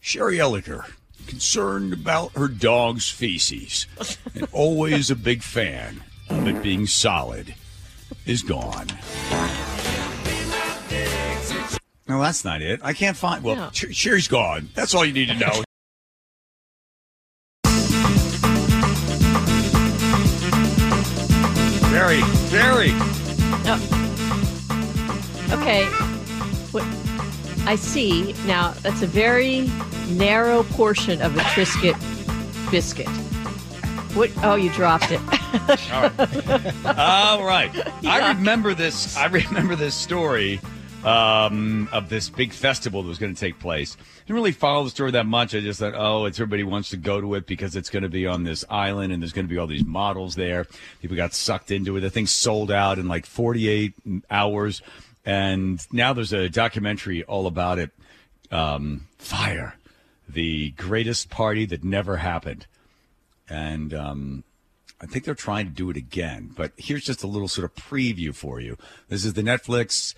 Sherry 0.00 0.36
Elliker, 0.38 0.84
concerned 1.26 1.92
about 1.92 2.32
her 2.32 2.48
dog's 2.48 3.08
feces 3.10 3.86
and 4.34 4.46
always 4.52 5.10
a 5.10 5.16
big 5.16 5.42
fan 5.42 6.02
of 6.28 6.46
it 6.46 6.62
being 6.62 6.86
solid, 6.86 7.54
is 8.26 8.42
gone. 8.42 8.86
No, 12.06 12.20
that's 12.20 12.44
not 12.44 12.60
it. 12.60 12.80
I 12.82 12.92
can't 12.92 13.16
find. 13.16 13.42
Well, 13.42 13.56
No. 13.56 13.70
Sherry's 13.72 14.28
gone. 14.28 14.68
That's 14.74 14.94
all 14.94 15.06
you 15.06 15.12
need 15.14 15.28
to 15.28 15.36
know. 15.36 15.62
Very, 21.90 22.20
very. 22.50 22.90
Oh. 23.66 23.80
Okay. 25.52 26.03
What 26.74 26.82
I 27.68 27.76
see 27.76 28.32
now, 28.46 28.72
that's 28.82 29.00
a 29.00 29.06
very 29.06 29.70
narrow 30.08 30.64
portion 30.64 31.22
of 31.22 31.36
a 31.36 31.38
Triscuit 31.38 31.94
biscuit. 32.68 33.06
What? 34.16 34.32
Oh, 34.42 34.56
you 34.56 34.70
dropped 34.70 35.12
it. 35.12 35.20
All 35.92 36.08
right. 36.08 36.98
All 36.98 37.44
right. 37.44 37.70
I 38.04 38.32
remember 38.32 38.74
this. 38.74 39.16
I 39.16 39.26
remember 39.26 39.76
this 39.76 39.94
story 39.94 40.58
um, 41.04 41.88
of 41.92 42.08
this 42.08 42.28
big 42.28 42.52
festival 42.52 43.02
that 43.02 43.08
was 43.08 43.18
going 43.18 43.32
to 43.32 43.40
take 43.40 43.60
place. 43.60 43.96
Didn't 44.26 44.34
really 44.34 44.50
follow 44.50 44.82
the 44.82 44.90
story 44.90 45.12
that 45.12 45.26
much. 45.26 45.54
I 45.54 45.60
just 45.60 45.78
thought, 45.78 45.94
oh, 45.94 46.24
it's 46.24 46.38
everybody 46.38 46.64
wants 46.64 46.90
to 46.90 46.96
go 46.96 47.20
to 47.20 47.34
it 47.34 47.46
because 47.46 47.76
it's 47.76 47.90
going 47.90 48.02
to 48.02 48.08
be 48.08 48.26
on 48.26 48.42
this 48.42 48.64
island 48.68 49.12
and 49.12 49.22
there's 49.22 49.32
going 49.32 49.46
to 49.46 49.52
be 49.52 49.58
all 49.58 49.68
these 49.68 49.84
models 49.84 50.34
there. 50.34 50.66
People 51.00 51.16
got 51.16 51.34
sucked 51.34 51.70
into 51.70 51.96
it. 51.96 52.00
The 52.00 52.10
thing 52.10 52.26
sold 52.26 52.72
out 52.72 52.98
in 52.98 53.06
like 53.06 53.26
48 53.26 53.94
hours, 54.30 54.82
and 55.24 55.80
now 55.92 56.12
there's 56.12 56.32
a 56.32 56.48
documentary 56.48 57.24
all 57.24 57.46
about 57.46 57.78
it. 57.78 57.90
Um, 58.50 59.08
Fyre, 59.18 59.76
the 60.28 60.70
greatest 60.70 61.30
party 61.30 61.64
that 61.66 61.82
never 61.82 62.18
happened, 62.18 62.66
and 63.48 63.92
um, 63.94 64.44
I 65.00 65.06
think 65.06 65.24
they're 65.24 65.34
trying 65.34 65.66
to 65.66 65.72
do 65.72 65.90
it 65.90 65.96
again, 65.96 66.50
but 66.54 66.72
here's 66.76 67.04
just 67.04 67.22
a 67.22 67.26
little 67.26 67.48
sort 67.48 67.64
of 67.64 67.74
preview 67.74 68.34
for 68.34 68.60
you. 68.60 68.76
This 69.08 69.24
is 69.24 69.34
the 69.34 69.42
Netflix 69.42 70.14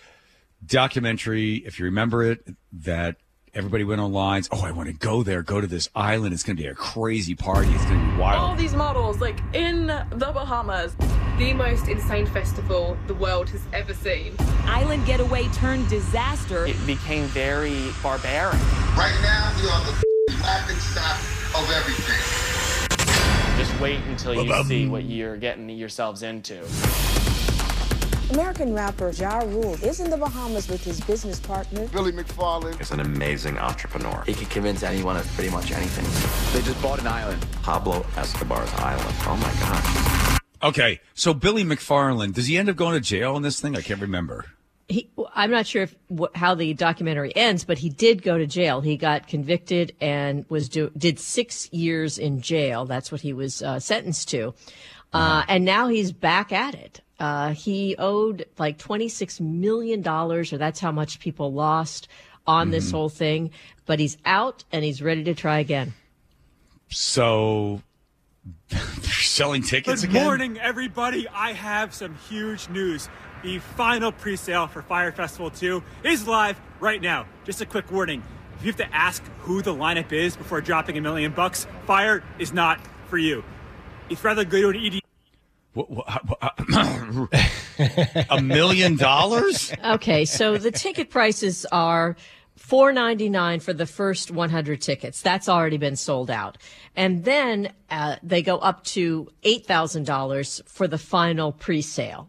documentary, 0.64 1.56
if 1.56 1.78
you 1.78 1.84
remember 1.86 2.22
it, 2.22 2.46
that 2.72 3.16
everybody 3.54 3.84
went 3.84 4.00
online. 4.00 4.42
Oh, 4.52 4.62
I 4.62 4.70
want 4.70 4.88
to 4.88 4.94
go 4.94 5.22
there, 5.22 5.42
go 5.42 5.60
to 5.60 5.66
this 5.66 5.88
island. 5.94 6.34
It's 6.34 6.42
going 6.42 6.56
to 6.56 6.62
be 6.62 6.68
a 6.68 6.74
crazy 6.74 7.34
party. 7.34 7.70
It's 7.72 7.84
going 7.86 7.98
to 7.98 8.12
be 8.12 8.20
wild. 8.20 8.42
all 8.42 8.54
these 8.54 8.74
models 8.74 9.20
like 9.20 9.40
in 9.54 9.86
the 9.86 10.30
Bahamas. 10.32 10.94
The 11.38 11.52
most 11.52 11.88
insane 11.88 12.24
festival 12.24 12.96
the 13.08 13.14
world 13.14 13.50
has 13.50 13.60
ever 13.74 13.92
seen. 13.92 14.34
Island 14.64 15.04
getaway 15.04 15.48
turned 15.48 15.86
disaster. 15.90 16.64
It 16.64 16.86
became 16.86 17.24
very 17.24 17.90
barbaric. 18.02 18.54
Right 18.96 19.14
now, 19.20 19.52
we 19.60 19.68
are 19.68 19.84
the 19.84 20.42
laughing 20.42 20.78
stock 20.78 21.18
of 21.54 21.70
everything. 21.70 23.58
Just 23.58 23.78
wait 23.82 24.00
until 24.08 24.42
you 24.42 24.64
see 24.64 24.88
what 24.88 25.04
you're 25.04 25.36
getting 25.36 25.68
yourselves 25.68 26.22
into. 26.22 26.64
American 28.30 28.72
rapper 28.72 29.10
Ja 29.10 29.40
Rule 29.40 29.74
is 29.84 30.00
in 30.00 30.08
the 30.08 30.16
Bahamas 30.16 30.68
with 30.68 30.82
his 30.82 31.02
business 31.02 31.38
partner. 31.38 31.86
Billy 31.88 32.12
McFarland. 32.12 32.80
is 32.80 32.92
an 32.92 33.00
amazing 33.00 33.58
entrepreneur. 33.58 34.24
He 34.26 34.32
can 34.32 34.46
convince 34.46 34.82
anyone 34.82 35.18
of 35.18 35.26
pretty 35.34 35.50
much 35.50 35.70
anything. 35.70 36.06
They 36.58 36.66
just 36.66 36.80
bought 36.80 36.98
an 36.98 37.08
island. 37.08 37.46
Pablo 37.62 38.06
Escobar's 38.16 38.72
island. 38.76 39.14
Oh 39.26 39.36
my 39.36 39.52
gosh. 39.60 40.25
Okay, 40.62 41.00
so 41.14 41.34
Billy 41.34 41.64
McFarland, 41.64 42.34
does 42.34 42.46
he 42.46 42.56
end 42.56 42.68
up 42.68 42.76
going 42.76 42.94
to 42.94 43.00
jail 43.00 43.36
in 43.36 43.42
this 43.42 43.60
thing? 43.60 43.76
I 43.76 43.82
can't 43.82 44.00
remember. 44.00 44.46
he, 44.88 45.08
I'm 45.34 45.50
not 45.50 45.66
sure 45.66 45.82
if 45.82 45.94
wh- 46.16 46.34
how 46.34 46.54
the 46.54 46.72
documentary 46.74 47.34
ends, 47.36 47.64
but 47.64 47.78
he 47.78 47.88
did 47.90 48.22
go 48.22 48.38
to 48.38 48.46
jail. 48.46 48.80
He 48.80 48.96
got 48.96 49.28
convicted 49.28 49.94
and 50.00 50.44
was 50.48 50.68
do, 50.68 50.90
did 50.96 51.18
six 51.18 51.70
years 51.72 52.18
in 52.18 52.40
jail. 52.40 52.84
That's 52.86 53.12
what 53.12 53.20
he 53.20 53.32
was 53.32 53.62
uh, 53.62 53.80
sentenced 53.80 54.28
to, 54.30 54.54
uh, 55.12 55.44
and 55.48 55.64
now 55.64 55.88
he's 55.88 56.12
back 56.12 56.52
at 56.52 56.74
it. 56.74 57.00
Uh, 57.18 57.50
he 57.50 57.94
owed 57.98 58.46
like 58.58 58.78
twenty 58.78 59.08
six 59.08 59.40
million 59.40 60.02
dollars, 60.02 60.52
or 60.52 60.58
that's 60.58 60.80
how 60.80 60.92
much 60.92 61.18
people 61.20 61.52
lost 61.52 62.08
on 62.46 62.70
this 62.70 62.88
Mhm. 62.88 62.92
whole 62.92 63.08
thing, 63.08 63.50
but 63.86 63.98
he's 63.98 64.16
out 64.24 64.62
and 64.72 64.84
he's 64.84 65.02
ready 65.02 65.24
to 65.24 65.34
try 65.34 65.58
again. 65.58 65.94
So 66.88 67.82
they're 68.68 68.80
selling 69.02 69.62
tickets 69.62 70.02
Good 70.02 70.10
again. 70.10 70.24
morning, 70.24 70.58
everybody. 70.58 71.28
I 71.28 71.52
have 71.52 71.94
some 71.94 72.14
huge 72.28 72.68
news. 72.68 73.08
The 73.42 73.58
final 73.58 74.12
pre-sale 74.12 74.66
for 74.66 74.82
Fyre 74.82 75.12
Festival 75.12 75.50
2 75.50 75.82
is 76.04 76.26
live 76.26 76.60
right 76.80 77.00
now. 77.00 77.26
Just 77.44 77.60
a 77.60 77.66
quick 77.66 77.90
warning. 77.92 78.22
If 78.58 78.64
you 78.64 78.72
have 78.72 78.76
to 78.78 78.94
ask 78.94 79.22
who 79.40 79.60
the 79.62 79.74
lineup 79.74 80.12
is 80.12 80.36
before 80.36 80.60
dropping 80.60 80.96
a 80.96 81.00
million 81.00 81.32
bucks, 81.32 81.66
Fyre 81.86 82.22
is 82.38 82.52
not 82.52 82.80
for 83.08 83.18
you. 83.18 83.44
It's 84.08 84.24
rather 84.24 84.44
good 84.44 84.72
to 84.72 84.78
E 84.78 84.86
ED. 84.86 85.00
What- 85.74 85.90
what- 85.90 87.26
a 88.30 88.40
million 88.40 88.96
dollars? 88.96 89.72
Okay, 89.84 90.24
so 90.24 90.56
the 90.56 90.70
ticket 90.70 91.10
prices 91.10 91.66
are 91.70 92.16
four 92.56 92.92
ninety 92.92 93.28
nine 93.28 93.60
for 93.60 93.72
the 93.72 93.86
first 93.86 94.30
one 94.30 94.50
hundred 94.50 94.80
tickets. 94.80 95.22
That's 95.22 95.48
already 95.48 95.76
been 95.76 95.96
sold 95.96 96.30
out, 96.30 96.58
and 96.96 97.24
then 97.24 97.72
uh, 97.90 98.16
they 98.22 98.42
go 98.42 98.56
up 98.58 98.84
to 98.84 99.28
eight 99.42 99.66
thousand 99.66 100.06
dollars 100.06 100.60
for 100.66 100.88
the 100.88 100.98
final 100.98 101.52
pre-sale. 101.52 102.28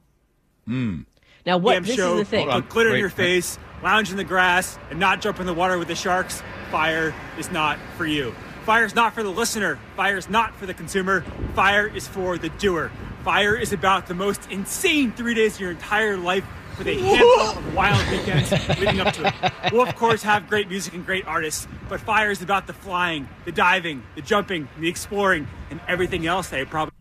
Hmm. 0.66 1.02
Now, 1.46 1.58
what 1.58 1.74
Damn 1.74 1.84
this 1.84 1.96
show, 1.96 2.18
is 2.18 2.20
the 2.20 2.26
thing? 2.26 2.50
Put 2.50 2.70
glitter 2.70 2.94
in 2.94 3.00
your 3.00 3.10
face, 3.10 3.58
lounge 3.82 4.12
in 4.12 4.18
the 4.18 4.26
grass, 4.26 4.78
and 4.90 5.00
not 5.00 5.22
jump 5.22 5.40
in 5.40 5.46
the 5.46 5.54
water 5.54 5.78
with 5.78 5.88
the 5.88 5.96
sharks. 5.96 6.44
Fyre 6.72 7.16
is 7.40 7.50
not 7.52 7.80
for 7.96 8.06
you. 8.06 8.36
Fyre 8.66 8.84
is 8.84 8.94
not 8.94 9.14
for 9.14 9.24
the 9.24 9.30
listener. 9.30 9.80
Fyre 9.96 10.18
is 10.18 10.30
not 10.30 10.54
for 10.58 10.66
the 10.66 10.74
consumer. 10.74 11.22
Fyre 11.56 11.88
is 11.88 12.06
for 12.06 12.38
the 12.38 12.50
doer. 12.50 12.92
Fyre 13.24 13.56
is 13.56 13.72
about 13.72 14.08
the 14.08 14.14
most 14.14 14.52
insane 14.52 15.14
three 15.14 15.34
days 15.34 15.56
of 15.56 15.62
your 15.62 15.72
entire 15.72 16.18
life 16.18 16.44
with 16.78 16.88
a 16.88 16.96
handful 16.96 17.42
of 17.42 17.76
wild 17.76 18.08
weekends 18.10 18.52
leading 18.80 19.00
up 19.00 19.14
to 19.14 19.28
it. 19.28 19.74
We'll, 19.74 19.88
of 19.88 19.96
course, 19.96 20.24
have 20.24 20.48
great 20.48 20.70
music 20.70 20.94
and 20.94 21.06
great 21.06 21.26
artists, 21.28 21.68
but 21.90 22.00
Fyre 22.00 22.32
is 22.32 22.42
about 22.42 22.68
the 22.68 22.74
flying, 22.74 23.28
the 23.46 23.52
diving, 23.52 24.04
the 24.16 24.22
jumping, 24.22 24.68
the 24.80 24.88
exploring, 24.88 25.48
and 25.70 25.80
everything 25.88 26.28
else 26.28 26.50
that 26.50 26.60
I 26.60 26.66
probably 26.66 26.94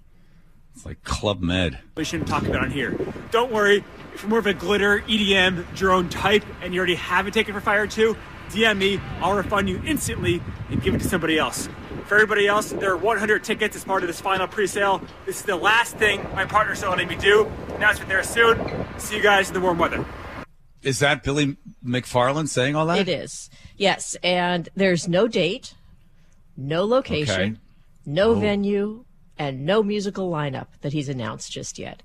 It's 0.74 0.86
like 0.86 1.02
Club 1.04 1.40
Med. 1.40 1.78
we 1.96 2.04
shouldn't 2.04 2.28
talk 2.28 2.46
about 2.46 2.62
on 2.62 2.70
here. 2.70 2.98
Don't 3.30 3.52
worry, 3.52 3.84
if 4.14 4.22
you're 4.22 4.30
more 4.30 4.38
of 4.38 4.46
a 4.46 4.54
glitter 4.54 5.00
EDM 5.00 5.74
drone 5.74 6.08
type 6.08 6.44
and 6.62 6.72
you 6.74 6.80
already 6.80 6.94
have 6.94 7.26
a 7.26 7.30
ticket 7.30 7.54
for 7.54 7.60
Fyre 7.60 7.86
2, 7.86 8.16
DM 8.50 8.78
me. 8.78 9.00
I'll 9.20 9.34
refund 9.34 9.68
you 9.68 9.82
instantly 9.84 10.40
and 10.70 10.82
give 10.82 10.94
it 10.94 11.02
to 11.02 11.08
somebody 11.08 11.38
else. 11.38 11.68
For 12.06 12.14
everybody 12.14 12.46
else, 12.46 12.70
there 12.70 12.92
are 12.92 12.96
100 12.96 13.42
tickets 13.42 13.74
as 13.74 13.84
part 13.84 14.04
of 14.04 14.06
this 14.06 14.20
final 14.20 14.46
pre-sale. 14.46 15.02
This 15.24 15.40
is 15.40 15.42
the 15.42 15.56
last 15.56 15.96
thing 15.96 16.22
my 16.34 16.44
partner's 16.44 16.82
letting 16.82 17.08
me 17.08 17.16
do. 17.16 17.50
Announcement 17.76 18.08
there 18.08 18.22
soon. 18.22 18.58
See 18.98 19.16
you 19.16 19.22
guys 19.22 19.48
in 19.48 19.54
the 19.54 19.60
warm 19.60 19.78
weather. 19.78 20.04
Is 20.82 20.98
that 21.00 21.22
Billy 21.22 21.56
McFarland 21.84 22.48
saying 22.48 22.74
all 22.74 22.86
that? 22.86 22.98
It 22.98 23.08
is 23.08 23.50
yes, 23.76 24.16
and 24.22 24.68
there's 24.74 25.06
no 25.08 25.28
date, 25.28 25.74
no 26.56 26.84
location, 26.84 27.40
Okay. 27.40 27.56
no 28.06 28.30
Oh. 28.30 28.34
venue, 28.34 29.04
and 29.38 29.66
no 29.66 29.82
musical 29.82 30.30
lineup 30.30 30.68
that 30.80 30.92
he's 30.94 31.08
announced 31.10 31.52
just 31.52 31.78
yet. 31.78 32.02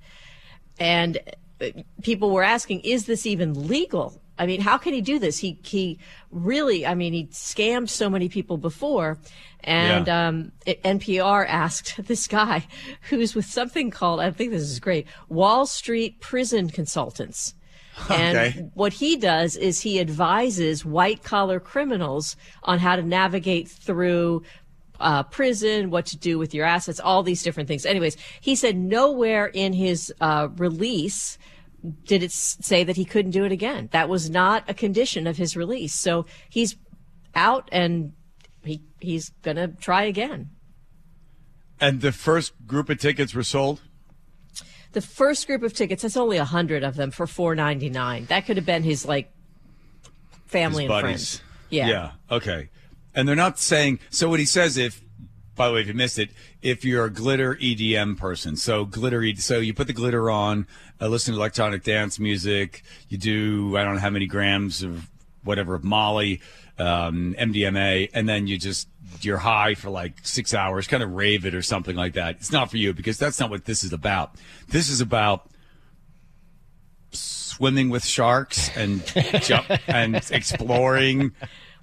And 0.79 1.19
uh, 1.61 1.67
people 2.01 2.31
were 2.31 2.43
asking, 2.43 2.81
is 2.81 3.05
this 3.05 3.25
even 3.25 3.67
legal? 3.67 4.19
I 4.41 4.47
mean, 4.47 4.59
how 4.61 4.77
can 4.77 4.93
he 4.93 5.01
do 5.01 5.19
this? 5.19 5.37
He 5.37 5.59
he 5.63 5.99
really, 6.31 6.85
I 6.85 6.95
mean, 6.95 7.13
he 7.13 7.25
scammed 7.27 7.89
so 7.89 8.09
many 8.09 8.27
people 8.27 8.57
before. 8.57 9.19
And 9.63 10.07
Yeah. 10.07 10.27
um, 10.27 10.51
it- 10.65 10.81
NPR 10.83 11.45
asked 11.47 11.99
this 12.07 12.25
guy, 12.27 12.65
who's 13.09 13.35
with 13.35 13.45
something 13.45 13.91
called, 13.91 14.19
I 14.19 14.31
think 14.31 14.49
this 14.51 14.63
is 14.63 14.79
great, 14.79 15.05
Wall 15.29 15.65
Street 15.67 16.19
Prison 16.19 16.69
Consultants. 16.69 17.53
And 18.09 18.37
Okay. 18.37 18.69
what 18.73 18.93
he 18.93 19.15
does 19.15 19.55
is 19.55 19.81
he 19.81 19.99
advises 19.99 20.83
white 20.83 21.23
collar 21.23 21.59
criminals 21.59 22.35
on 22.63 22.79
how 22.79 22.95
to 22.95 23.03
navigate 23.03 23.67
through 23.69 24.41
uh, 24.99 25.23
prison, 25.23 25.89
what 25.91 26.05
to 26.07 26.17
do 26.17 26.39
with 26.39 26.53
your 26.53 26.65
assets, 26.65 26.99
all 26.99 27.21
these 27.21 27.43
different 27.43 27.67
things. 27.67 27.85
Anyways, 27.85 28.17
he 28.39 28.55
said 28.55 28.75
nowhere 28.77 29.47
in 29.53 29.73
his 29.73 30.11
uh, 30.21 30.47
release 30.57 31.37
did 32.03 32.21
it 32.23 32.31
say 32.31 32.83
that 32.83 32.95
he 32.95 33.05
couldn't 33.05 33.31
do 33.31 33.43
it 33.43 33.51
again. 33.51 33.89
That 33.91 34.09
was 34.09 34.29
not 34.29 34.69
a 34.69 34.73
condition 34.73 35.25
of 35.27 35.37
his 35.37 35.55
release. 35.57 35.93
So 35.93 36.25
he's 36.49 36.75
out 37.33 37.69
and 37.71 38.13
he 38.63 38.81
he's 38.99 39.29
gonna 39.41 39.69
try 39.69 40.03
again. 40.03 40.51
And 41.79 42.01
the 42.01 42.11
first 42.11 42.53
group 42.67 42.89
of 42.89 42.99
tickets 42.99 43.33
were 43.33 43.43
sold? 43.43 43.81
The 44.91 45.01
first 45.01 45.47
group 45.47 45.63
of 45.63 45.73
tickets, 45.73 46.03
that's 46.03 46.17
only 46.17 46.37
a 46.37 46.45
hundred 46.45 46.83
of 46.83 46.95
them 46.95 47.11
for 47.11 47.25
four 47.25 47.55
ninety 47.55 47.89
nine. 47.89 48.25
That 48.25 48.45
could 48.45 48.57
have 48.57 48.65
been 48.65 48.83
his 48.83 49.05
like 49.05 49.31
family 50.45 50.83
His 50.83 50.89
and 50.91 51.01
buddies. 51.01 51.37
friends. 51.37 51.41
Yeah. 51.69 51.87
Yeah. 51.87 52.11
Okay. 52.29 52.69
And 53.15 53.27
they're 53.27 53.35
not 53.35 53.57
saying. 53.57 53.99
So 54.09 54.29
what 54.29 54.39
he 54.39 54.45
says, 54.45 54.77
if 54.77 55.01
by 55.61 55.67
the 55.67 55.75
way, 55.75 55.81
if 55.81 55.87
you 55.87 55.93
missed 55.93 56.17
it, 56.17 56.31
if 56.63 56.83
you're 56.83 57.05
a 57.05 57.09
glitter 57.11 57.53
EDM 57.53 58.17
person, 58.17 58.55
so 58.55 58.83
glitter, 58.83 59.21
E- 59.21 59.35
so 59.35 59.59
you 59.59 59.75
put 59.75 59.85
the 59.85 59.93
glitter 59.93 60.27
on, 60.27 60.65
uh, 60.99 61.07
listen 61.07 61.35
to 61.35 61.39
electronic 61.39 61.83
dance 61.83 62.17
music, 62.17 62.81
you 63.09 63.19
do 63.19 63.77
I 63.77 63.83
don't 63.83 63.93
know 63.93 64.01
how 64.01 64.09
many 64.09 64.25
grams 64.25 64.81
of 64.81 65.07
whatever 65.43 65.75
of 65.75 65.83
Molly, 65.83 66.41
um, 66.79 67.35
MDMA, 67.37 68.09
and 68.11 68.27
then 68.27 68.47
you 68.47 68.57
just 68.57 68.87
you're 69.21 69.37
high 69.37 69.75
for 69.75 69.91
like 69.91 70.13
six 70.23 70.55
hours, 70.55 70.87
kind 70.87 71.03
of 71.03 71.13
rave 71.13 71.45
it 71.45 71.53
or 71.53 71.61
something 71.61 71.95
like 71.95 72.13
that. 72.13 72.37
It's 72.37 72.51
not 72.51 72.71
for 72.71 72.77
you 72.77 72.91
because 72.91 73.19
that's 73.19 73.39
not 73.39 73.51
what 73.51 73.65
this 73.65 73.83
is 73.83 73.93
about. 73.93 74.33
This 74.67 74.89
is 74.89 74.99
about 74.99 75.47
swimming 77.11 77.91
with 77.91 78.03
sharks 78.03 78.75
and 78.75 79.05
jump 79.43 79.67
and 79.87 80.15
exploring. 80.31 81.33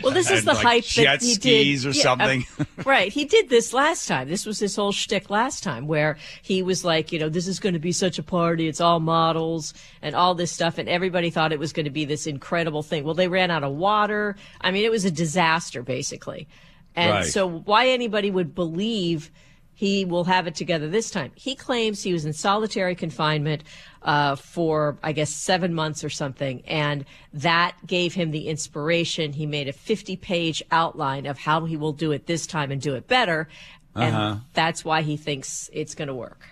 Well, 0.02 0.12
this 0.12 0.30
is 0.30 0.44
the 0.44 0.54
like, 0.54 0.64
hype 0.64 0.84
that 0.96 1.20
he 1.22 1.34
skis 1.34 1.82
did 1.82 1.90
or 1.90 1.92
yeah, 1.96 2.02
something. 2.02 2.44
uh, 2.60 2.64
right. 2.84 3.12
He 3.12 3.24
did 3.24 3.48
this 3.48 3.72
last 3.72 4.06
time. 4.06 4.28
This 4.28 4.46
was 4.46 4.58
his 4.60 4.76
whole 4.76 4.92
shtick 4.92 5.28
last 5.28 5.62
time, 5.64 5.86
where 5.86 6.16
he 6.42 6.62
was 6.62 6.84
like, 6.84 7.10
you 7.10 7.18
know, 7.18 7.28
this 7.28 7.46
is 7.48 7.58
going 7.58 7.72
to 7.72 7.78
be 7.80 7.92
such 7.92 8.18
a 8.18 8.22
party. 8.22 8.68
It's 8.68 8.80
all 8.80 9.00
models 9.00 9.74
and 10.00 10.14
all 10.14 10.34
this 10.34 10.52
stuff, 10.52 10.78
and 10.78 10.88
everybody 10.88 11.30
thought 11.30 11.52
it 11.52 11.58
was 11.58 11.72
going 11.72 11.84
to 11.84 11.90
be 11.90 12.04
this 12.04 12.26
incredible 12.26 12.82
thing. 12.82 13.02
Well, 13.04 13.14
they 13.14 13.28
ran 13.28 13.50
out 13.50 13.64
of 13.64 13.72
water. 13.72 14.36
I 14.60 14.70
mean, 14.70 14.84
it 14.84 14.90
was 14.90 15.04
a 15.04 15.10
disaster, 15.10 15.82
basically. 15.82 16.46
And 16.94 17.10
Right. 17.10 17.24
so, 17.26 17.46
why 17.48 17.88
anybody 17.88 18.30
would 18.30 18.54
believe 18.54 19.30
he 19.78 20.04
will 20.04 20.24
have 20.24 20.48
it 20.48 20.56
together 20.56 20.88
this 20.88 21.08
time? 21.08 21.30
He 21.36 21.54
claims 21.54 22.02
he 22.02 22.12
was 22.12 22.24
in 22.24 22.32
solitary 22.32 22.96
confinement 22.96 23.62
uh, 24.02 24.34
for, 24.34 24.98
I 25.04 25.12
guess, 25.12 25.30
seven 25.30 25.72
months 25.72 26.02
or 26.02 26.10
something, 26.10 26.62
and 26.66 27.04
that 27.32 27.76
gave 27.86 28.12
him 28.12 28.32
the 28.32 28.48
inspiration. 28.48 29.32
He 29.32 29.46
made 29.46 29.68
a 29.68 29.72
50 29.72 30.16
page 30.16 30.64
outline 30.72 31.26
of 31.26 31.38
how 31.38 31.64
he 31.64 31.76
will 31.76 31.92
do 31.92 32.10
it 32.10 32.26
this 32.26 32.44
time 32.44 32.72
and 32.72 32.80
do 32.82 32.96
it 32.96 33.06
better. 33.06 33.46
And 33.94 34.16
Uh-huh. 34.16 34.36
that's 34.52 34.84
why 34.84 35.02
he 35.02 35.16
thinks 35.16 35.70
it's 35.72 35.94
going 35.94 36.08
to 36.08 36.14
work. 36.14 36.44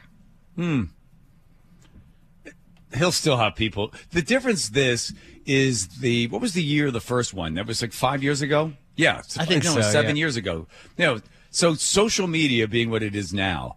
Hmm. 0.54 0.84
He'll 2.96 3.10
still 3.10 3.38
have 3.38 3.56
people. 3.56 3.92
The 4.12 4.22
difference 4.22 4.68
this 4.68 5.12
is 5.44 5.88
the 5.98 6.28
what 6.28 6.40
was 6.40 6.52
the 6.52 6.62
year 6.62 6.86
of 6.86 6.92
the 6.92 7.00
first 7.00 7.34
one? 7.34 7.54
That 7.54 7.66
was 7.66 7.82
like 7.82 7.92
five 7.92 8.22
years 8.22 8.40
ago. 8.40 8.74
Yeah, 8.94 9.22
I 9.36 9.44
think 9.44 9.64
no, 9.64 9.74
so, 9.74 9.80
seven 9.82 10.14
yeah. 10.14 10.20
years 10.20 10.36
ago. 10.36 10.68
No, 10.96 11.20
so 11.56 11.72
social 11.72 12.26
media 12.26 12.68
being 12.68 12.90
what 12.90 13.02
it 13.02 13.16
is 13.16 13.32
now, 13.32 13.76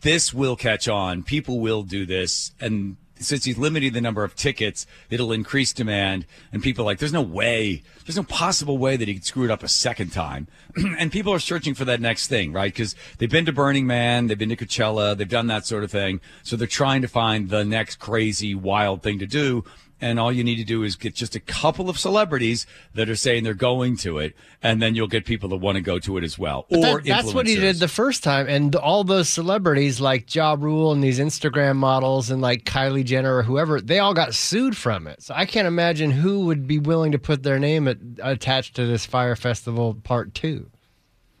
this 0.00 0.34
will 0.34 0.56
catch 0.56 0.88
on. 0.88 1.22
People 1.22 1.60
will 1.60 1.84
do 1.84 2.04
this, 2.04 2.50
and 2.60 2.96
since 3.20 3.44
he's 3.44 3.56
limiting 3.56 3.92
the 3.92 4.00
number 4.00 4.24
of 4.24 4.34
tickets, 4.34 4.84
it'll 5.08 5.30
increase 5.30 5.72
demand. 5.72 6.26
And 6.50 6.60
people 6.60 6.82
are 6.82 6.86
like, 6.86 6.98
there's 6.98 7.12
no 7.12 7.22
way, 7.22 7.84
there's 8.04 8.16
no 8.16 8.24
possible 8.24 8.78
way 8.78 8.96
that 8.96 9.06
he 9.06 9.14
could 9.14 9.24
screw 9.24 9.44
it 9.44 9.50
up 9.52 9.62
a 9.62 9.68
second 9.68 10.10
time. 10.10 10.48
and 10.98 11.12
people 11.12 11.32
are 11.32 11.38
searching 11.38 11.74
for 11.74 11.84
that 11.84 12.00
next 12.00 12.26
thing, 12.26 12.52
right? 12.52 12.72
Because 12.72 12.96
they've 13.18 13.30
been 13.30 13.46
to 13.46 13.52
Burning 13.52 13.86
Man, 13.86 14.26
they've 14.26 14.36
been 14.36 14.48
to 14.48 14.56
Coachella, 14.56 15.16
they've 15.16 15.28
done 15.28 15.46
that 15.46 15.64
sort 15.64 15.84
of 15.84 15.92
thing. 15.92 16.20
So 16.42 16.56
they're 16.56 16.66
trying 16.66 17.02
to 17.02 17.08
find 17.08 17.48
the 17.48 17.64
next 17.64 18.00
crazy, 18.00 18.56
wild 18.56 19.04
thing 19.04 19.20
to 19.20 19.26
do. 19.26 19.62
And 20.02 20.18
all 20.18 20.32
you 20.32 20.42
need 20.42 20.56
to 20.56 20.64
do 20.64 20.82
is 20.82 20.96
get 20.96 21.14
just 21.14 21.36
a 21.36 21.40
couple 21.40 21.88
of 21.88 21.96
celebrities 21.96 22.66
that 22.94 23.08
are 23.08 23.14
saying 23.14 23.44
they're 23.44 23.54
going 23.54 23.96
to 23.98 24.18
it, 24.18 24.34
and 24.60 24.82
then 24.82 24.96
you'll 24.96 25.06
get 25.06 25.24
people 25.24 25.48
that 25.50 25.58
want 25.58 25.76
to 25.76 25.80
go 25.80 26.00
to 26.00 26.18
it 26.18 26.24
as 26.24 26.36
well. 26.36 26.66
But 26.68 26.78
or 26.80 26.82
that- 27.00 27.04
that's 27.06 27.32
what 27.32 27.46
he 27.46 27.54
did 27.54 27.76
the 27.76 27.86
first 27.86 28.24
time, 28.24 28.48
and 28.48 28.74
all 28.74 29.04
those 29.04 29.28
celebrities 29.28 30.00
like 30.00 30.34
Ja 30.34 30.56
Rule 30.58 30.90
and 30.90 31.04
these 31.04 31.20
Instagram 31.20 31.76
models 31.76 32.30
and 32.32 32.42
like 32.42 32.64
Kylie 32.64 33.04
Jenner 33.04 33.36
or 33.36 33.42
whoever, 33.44 33.80
they 33.80 34.00
all 34.00 34.12
got 34.12 34.34
sued 34.34 34.76
from 34.76 35.06
it. 35.06 35.22
So 35.22 35.34
I 35.36 35.46
can't 35.46 35.68
imagine 35.68 36.10
who 36.10 36.46
would 36.46 36.66
be 36.66 36.80
willing 36.80 37.12
to 37.12 37.18
put 37.20 37.44
their 37.44 37.60
name 37.60 37.86
at, 37.86 37.98
attached 38.20 38.74
to 38.76 38.86
this 38.86 39.06
Fyre 39.06 39.36
Festival 39.36 39.94
Part 39.94 40.34
Two. 40.34 40.68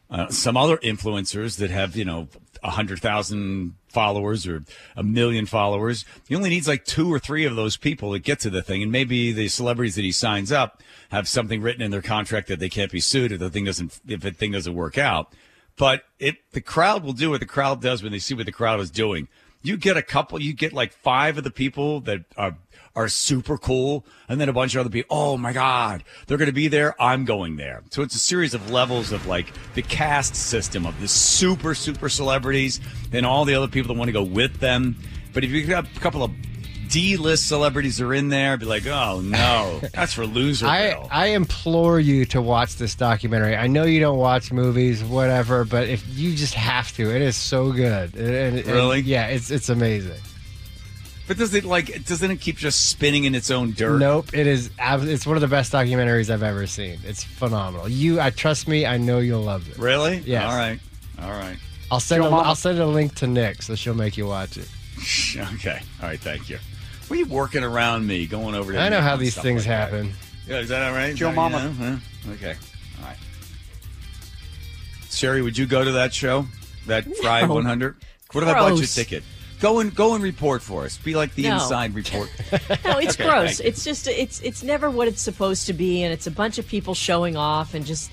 uh, 0.08 0.28
some 0.28 0.56
other 0.56 0.76
influencers 0.76 1.56
that 1.56 1.70
have 1.70 1.96
you 1.96 2.04
know 2.04 2.28
a 2.62 2.70
hundred 2.70 3.00
thousand 3.00 3.74
followers 3.92 4.46
or 4.46 4.62
a 4.96 5.02
million 5.02 5.46
followers. 5.46 6.04
He 6.28 6.34
only 6.34 6.50
needs 6.50 6.66
like 6.66 6.84
two 6.84 7.12
or 7.12 7.18
three 7.18 7.44
of 7.44 7.56
those 7.56 7.76
people 7.76 8.12
to 8.12 8.18
get 8.18 8.40
to 8.40 8.50
the 8.50 8.62
thing, 8.62 8.82
and 8.82 8.90
maybe 8.90 9.32
the 9.32 9.48
celebrities 9.48 9.94
that 9.96 10.02
he 10.02 10.12
signs 10.12 10.50
up 10.50 10.82
have 11.10 11.28
something 11.28 11.60
written 11.60 11.82
in 11.82 11.90
their 11.90 12.02
contract 12.02 12.48
that 12.48 12.58
they 12.58 12.68
can't 12.68 12.90
be 12.90 13.00
sued 13.00 13.32
if 13.32 13.38
the 13.38 13.50
thing 13.50 13.64
doesn't 13.64 14.00
if 14.06 14.20
the 14.20 14.30
thing 14.30 14.52
doesn't 14.52 14.74
work 14.74 14.98
out. 14.98 15.32
But 15.76 16.04
it 16.18 16.36
the 16.52 16.60
crowd 16.60 17.04
will 17.04 17.12
do 17.12 17.30
what 17.30 17.40
the 17.40 17.46
crowd 17.46 17.80
does 17.80 18.02
when 18.02 18.12
they 18.12 18.18
see 18.18 18.34
what 18.34 18.46
the 18.46 18.52
crowd 18.52 18.80
is 18.80 18.90
doing. 18.90 19.28
You 19.62 19.76
get 19.76 19.96
a 19.96 20.02
couple, 20.02 20.40
you 20.40 20.52
get 20.52 20.72
like 20.72 20.92
five 20.92 21.38
of 21.38 21.44
the 21.44 21.50
people 21.50 22.00
that 22.00 22.24
are 22.36 22.56
are 22.94 23.08
super 23.08 23.56
cool, 23.56 24.04
and 24.28 24.40
then 24.40 24.48
a 24.48 24.52
bunch 24.52 24.74
of 24.74 24.80
other 24.80 24.90
people. 24.90 25.16
Oh 25.16 25.36
my 25.36 25.52
god, 25.52 26.04
they're 26.26 26.36
going 26.36 26.46
to 26.46 26.52
be 26.52 26.68
there. 26.68 27.00
I'm 27.00 27.24
going 27.24 27.56
there. 27.56 27.82
So 27.90 28.02
it's 28.02 28.14
a 28.14 28.18
series 28.18 28.54
of 28.54 28.70
levels 28.70 29.12
of 29.12 29.26
like 29.26 29.46
the 29.74 29.82
caste 29.82 30.34
system 30.34 30.84
of 30.84 31.00
the 31.00 31.08
super 31.08 31.74
super 31.74 32.08
celebrities 32.08 32.80
and 33.12 33.24
all 33.24 33.44
the 33.44 33.54
other 33.54 33.68
people 33.68 33.94
that 33.94 33.98
want 33.98 34.08
to 34.08 34.12
go 34.12 34.22
with 34.22 34.60
them. 34.60 34.96
But 35.32 35.44
if 35.44 35.50
you 35.50 35.66
got 35.66 35.86
a 35.86 36.00
couple 36.00 36.22
of 36.22 36.30
D-list 36.92 37.48
celebrities 37.48 38.00
are 38.00 38.12
in 38.12 38.28
there, 38.28 38.56
be 38.58 38.66
like, 38.66 38.86
oh 38.86 39.20
no, 39.22 39.80
that's 39.94 40.12
for 40.12 40.26
loser. 40.26 40.66
I, 40.66 40.90
I 41.10 41.26
implore 41.28 41.98
you 41.98 42.24
to 42.26 42.42
watch 42.42 42.76
this 42.76 42.94
documentary. 42.94 43.56
I 43.56 43.66
know 43.66 43.84
you 43.84 43.98
don't 43.98 44.18
watch 44.18 44.52
movies, 44.52 45.02
whatever, 45.02 45.64
but 45.64 45.88
if 45.88 46.04
you 46.16 46.34
just 46.34 46.54
have 46.54 46.94
to, 46.96 47.10
it 47.14 47.22
is 47.22 47.34
so 47.36 47.72
good. 47.72 48.14
And- 48.14 48.58
and- 48.58 48.66
Really? 48.66 49.00
yeah, 49.00 49.26
it's 49.28 49.50
it's 49.50 49.68
amazing. 49.70 50.20
But 51.28 51.38
does 51.38 51.54
it 51.54 51.64
like 51.64 52.04
doesn't 52.04 52.30
it 52.30 52.40
keep 52.40 52.56
just 52.58 52.90
spinning 52.90 53.24
in 53.24 53.34
its 53.34 53.50
own 53.50 53.72
dirt? 53.72 53.98
Nope, 53.98 54.34
it 54.34 54.46
is. 54.46 54.68
It's 54.78 55.26
one 55.26 55.36
of 55.36 55.40
the 55.40 55.48
best 55.48 55.72
documentaries 55.72 56.28
I've 56.30 56.42
ever 56.42 56.66
seen. 56.66 56.98
It's 57.04 57.24
phenomenal. 57.24 57.88
You, 57.88 58.20
I 58.20 58.30
trust 58.30 58.68
me. 58.68 58.84
I 58.84 58.98
know 58.98 59.18
you'll 59.18 59.40
love 59.42 59.66
it. 59.70 59.78
Really? 59.78 60.18
Yeah. 60.26 60.46
All 60.46 60.56
right. 60.56 60.78
All 61.22 61.30
right. 61.30 61.56
I'll 61.90 62.00
send. 62.00 62.22
A, 62.22 62.26
Joe 62.26 62.30
Mama- 62.32 62.48
I'll 62.48 62.54
send 62.54 62.78
a 62.80 62.86
link 62.86 63.14
to 63.16 63.26
Nick, 63.26 63.62
so 63.62 63.74
she'll 63.76 63.94
make 63.94 64.16
you 64.18 64.26
watch 64.26 64.56
it. 64.58 64.68
Okay. 65.54 65.80
All 66.02 66.08
right. 66.08 66.20
Thank 66.20 66.50
you. 66.50 66.58
Were 67.08 67.16
you 67.16 67.26
working 67.26 67.62
around 67.64 68.06
me, 68.06 68.26
going 68.26 68.54
over? 68.54 68.72
To 68.72 68.78
I 68.80 68.88
know 68.88 69.00
how 69.00 69.16
these 69.16 69.34
things 69.36 69.62
like 69.66 69.68
that? 69.68 69.90
happen. 69.92 70.12
Yeah, 70.46 70.60
is 70.60 70.68
that 70.70 70.82
all 70.88 70.94
right? 70.94 71.14
Joe 71.14 71.28
that- 71.28 71.36
Mama. 71.36 71.58
you 71.78 71.84
know, 71.84 71.98
huh? 72.26 72.32
Okay. 72.32 72.54
All 73.00 73.06
right. 73.08 73.16
Sherry, 75.10 75.42
would 75.42 75.56
you 75.58 75.66
go 75.66 75.84
to 75.84 75.92
that 75.92 76.14
show? 76.14 76.46
That 76.86 77.04
Fried 77.18 77.48
No. 77.48 77.54
100? 77.54 77.96
What 78.32 78.42
if 78.44 78.48
I 78.50 78.54
bought 78.54 78.76
you 78.76 78.82
a 78.82 78.86
ticket? 78.86 79.22
Go 79.60 79.78
and 79.78 79.94
go 79.94 80.14
and 80.14 80.24
report 80.24 80.62
for 80.62 80.84
us. 80.84 80.96
Be 80.98 81.14
like 81.14 81.34
the 81.36 81.44
No. 81.44 81.54
inside 81.54 81.94
report. 81.94 82.28
No, 82.84 82.98
it's 82.98 83.14
Okay, 83.14 83.24
gross. 83.28 83.60
It's 83.60 83.84
just 83.84 84.08
it's 84.08 84.40
it's 84.40 84.62
never 84.64 84.90
what 84.90 85.06
it's 85.06 85.22
supposed 85.22 85.66
to 85.68 85.72
be, 85.72 86.02
and 86.02 86.12
it's 86.12 86.26
a 86.26 86.30
bunch 86.32 86.58
of 86.58 86.66
people 86.66 86.94
showing 86.94 87.36
off 87.36 87.74
and 87.74 87.86
just 87.86 88.10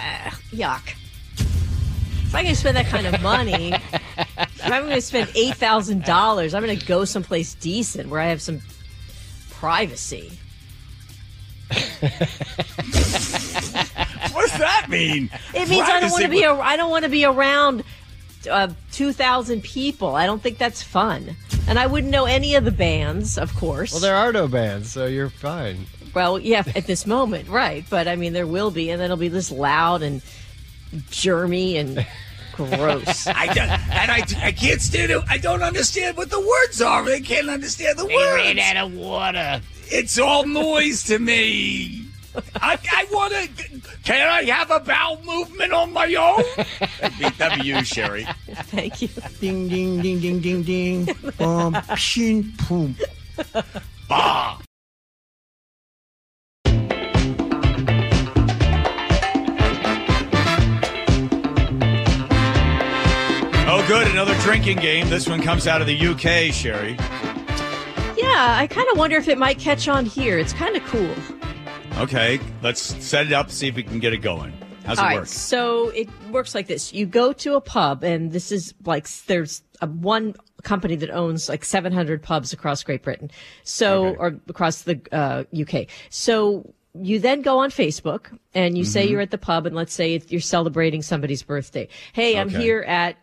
uh, 0.00 0.30
yuck. 0.52 0.94
If 1.36 2.34
I 2.34 2.44
can 2.44 2.54
spend 2.54 2.76
that 2.76 2.86
kind 2.86 3.06
of 3.08 3.20
money, 3.22 3.72
if 4.38 4.64
I'm 4.64 4.82
going 4.82 4.94
to 4.94 5.00
spend 5.00 5.30
eight 5.34 5.54
thousand 5.56 6.04
dollars, 6.04 6.54
I'm 6.54 6.62
going 6.64 6.78
to 6.78 6.86
go 6.86 7.04
someplace 7.04 7.54
decent 7.54 8.08
where 8.08 8.20
I 8.20 8.26
have 8.26 8.42
some 8.42 8.60
privacy. 9.50 10.38
what 11.70 12.10
does 14.42 14.58
that 14.58 14.86
mean? 14.88 15.30
It 15.54 15.68
means 15.68 15.88
I 15.88 16.00
don't 16.00 16.10
want 16.10 16.22
to 16.24 16.28
be. 16.28 16.42
Privacy- 16.42 16.60
A, 16.60 16.64
I 16.64 16.76
don't 16.76 16.90
want 16.90 17.04
to 17.04 17.10
be 17.10 17.24
around 17.24 17.84
uh, 18.50 18.68
two 18.92 19.12
thousand 19.12 19.62
people. 19.62 20.14
I 20.14 20.26
don't 20.26 20.42
think 20.42 20.58
that's 20.58 20.82
fun, 20.82 21.36
and 21.66 21.78
I 21.78 21.86
wouldn't 21.86 22.12
know 22.12 22.24
any 22.26 22.54
of 22.54 22.64
the 22.64 22.70
bands, 22.72 23.38
of 23.38 23.54
course. 23.54 23.92
Well, 23.92 24.00
there 24.00 24.16
are 24.16 24.32
no 24.32 24.48
bands, 24.48 24.90
so 24.92 25.06
you're 25.06 25.30
fine. 25.30 25.86
Well, 26.14 26.38
yeah, 26.38 26.62
at 26.76 26.86
this 26.86 27.06
moment, 27.06 27.48
right? 27.48 27.84
But 27.88 28.06
I 28.06 28.16
mean, 28.16 28.32
there 28.34 28.46
will 28.46 28.70
be, 28.70 28.90
and 28.90 29.00
then 29.00 29.06
it'll 29.06 29.16
be 29.16 29.28
this 29.28 29.50
loud 29.50 30.02
and 30.02 30.22
germy 31.10 31.76
and 31.76 32.06
gross. 32.56 33.26
I 33.28 33.46
don't, 33.46 33.58
and 33.58 34.10
I, 34.10 34.24
I 34.42 34.52
can't 34.52 34.80
stand 34.80 35.10
it. 35.10 35.22
I 35.28 35.38
don't 35.38 35.62
understand 35.62 36.16
what 36.16 36.30
the 36.30 36.40
words 36.40 36.80
are. 36.80 37.04
I 37.04 37.20
can't 37.20 37.48
understand 37.48 37.98
the 37.98 38.06
words. 38.06 38.34
ran 38.34 38.58
out 38.58 38.86
of 38.86 38.94
water. 38.94 39.60
It's 39.86 40.18
all 40.18 40.46
noise 40.46 41.04
to 41.04 41.18
me. 41.18 42.04
I, 42.56 42.78
I 42.92 43.06
want 43.12 43.32
to. 43.32 43.48
Can 44.02 44.28
I 44.28 44.42
have 44.50 44.70
a 44.70 44.80
bowel 44.80 45.22
movement 45.24 45.72
on 45.72 45.92
my 45.92 46.12
own? 46.14 46.42
That'd 47.00 47.18
be, 47.18 47.28
that'd 47.30 47.62
be 47.62 47.68
you, 47.68 47.84
Sherry. 47.84 48.26
Thank 48.48 49.02
you. 49.02 49.08
Ding, 49.40 49.68
ding, 49.68 50.02
ding, 50.02 50.20
ding, 50.20 50.40
ding, 50.40 50.62
ding. 50.62 51.16
Boom, 51.38 51.76
shin, 51.96 52.52
boom. 52.68 52.96
Bah. 54.08 54.63
Oh, 63.84 63.88
good. 63.88 64.08
Another 64.08 64.34
drinking 64.40 64.78
game. 64.78 65.08
This 65.10 65.28
one 65.28 65.42
comes 65.42 65.66
out 65.66 65.80
of 65.82 65.86
the 65.86 65.94
UK, 66.06 66.52
Sherry. 66.54 66.92
Yeah, 68.16 68.56
I 68.58 68.66
kind 68.70 68.88
of 68.90 68.96
wonder 68.96 69.16
if 69.16 69.28
it 69.28 69.36
might 69.36 69.58
catch 69.58 69.88
on 69.88 70.06
here. 70.06 70.38
It's 70.38 70.54
kind 70.54 70.74
of 70.74 70.82
cool. 70.84 71.14
Okay, 71.98 72.40
let's 72.62 72.80
set 72.80 73.26
it 73.26 73.32
up, 73.34 73.50
see 73.50 73.68
if 73.68 73.76
we 73.76 73.82
can 73.82 73.98
get 73.98 74.12
it 74.14 74.18
going. 74.18 74.52
How's 74.86 74.98
All 74.98 75.04
it 75.04 75.08
right, 75.08 75.16
work? 75.18 75.26
so 75.26 75.90
it 75.90 76.08
works 76.30 76.54
like 76.54 76.66
this: 76.66 76.92
you 76.94 77.04
go 77.06 77.32
to 77.34 77.56
a 77.56 77.60
pub, 77.60 78.02
and 78.04 78.32
this 78.32 78.50
is 78.52 78.72
like 78.86 79.06
there's 79.26 79.62
a 79.82 79.86
one 79.86 80.34
company 80.62 80.96
that 80.96 81.10
owns 81.10 81.48
like 81.50 81.64
700 81.64 82.22
pubs 82.22 82.52
across 82.54 82.82
Great 82.82 83.02
Britain, 83.02 83.30
so 83.64 84.14
or 84.14 84.38
across 84.48 84.82
the 84.82 84.98
uh, 85.12 85.44
UK. 85.58 85.86
So 86.10 86.72
you 86.98 87.18
then 87.18 87.42
go 87.42 87.58
on 87.58 87.70
Facebook 87.70 88.36
and 88.54 88.78
you 88.78 88.84
say 88.84 89.06
Mhm. 89.06 89.10
you're 89.10 89.20
at 89.20 89.30
the 89.30 89.38
pub, 89.38 89.66
and 89.66 89.74
let's 89.76 89.92
say 89.92 90.20
you're 90.28 90.40
celebrating 90.40 91.02
somebody's 91.02 91.42
birthday. 91.42 91.86
Hey, 92.14 92.38
I'm 92.38 92.48
Okay. 92.48 92.58
here 92.58 92.80
at 92.82 93.16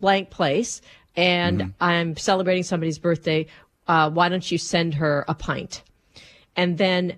blank 0.00 0.30
place, 0.30 0.80
and 1.16 1.72
I'm 1.80 2.16
celebrating 2.16 2.62
somebody's 2.62 2.98
birthday. 2.98 3.46
Uh, 3.88 4.10
why 4.10 4.28
don't 4.28 4.50
you 4.50 4.58
send 4.58 4.94
her 4.94 5.24
a 5.28 5.34
pint? 5.34 5.82
And 6.56 6.78
then 6.78 7.16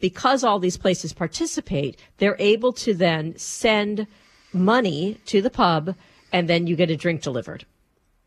because 0.00 0.44
all 0.44 0.58
these 0.58 0.76
places 0.76 1.12
participate, 1.12 2.00
they're 2.18 2.36
able 2.38 2.72
to 2.72 2.94
then 2.94 3.36
send 3.36 4.06
money 4.52 5.18
to 5.26 5.42
the 5.42 5.50
pub 5.50 5.94
and 6.32 6.48
then 6.48 6.66
you 6.66 6.76
get 6.76 6.90
a 6.90 6.96
drink 6.96 7.22
delivered. 7.22 7.64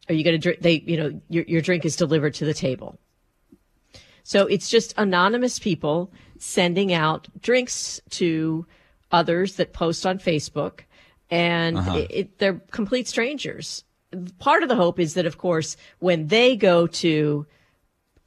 Or 0.09 0.15
you 0.15 0.23
get 0.23 0.33
a 0.33 0.37
drink, 0.37 0.61
they, 0.61 0.79
you 0.85 0.97
know, 0.97 1.21
your, 1.29 1.43
your 1.45 1.61
drink 1.61 1.85
is 1.85 1.95
delivered 1.95 2.33
to 2.35 2.45
the 2.45 2.53
table. 2.53 2.99
So 4.23 4.45
it's 4.47 4.69
just 4.69 4.93
anonymous 4.97 5.59
people 5.59 6.11
sending 6.37 6.93
out 6.93 7.27
drinks 7.41 8.01
to 8.11 8.65
others 9.11 9.55
that 9.55 9.73
post 9.73 10.05
on 10.05 10.19
Facebook 10.19 10.81
and 11.31 11.77
Uh-huh. 11.77 11.97
it, 11.97 12.07
it, 12.11 12.37
they're 12.37 12.61
complete 12.71 13.07
strangers. 13.07 13.83
Part 14.39 14.61
of 14.61 14.69
the 14.69 14.75
hope 14.75 14.99
is 14.99 15.13
that, 15.15 15.25
of 15.25 15.37
course, 15.37 15.77
when 15.99 16.27
they 16.27 16.55
go 16.57 16.85
to 16.87 17.47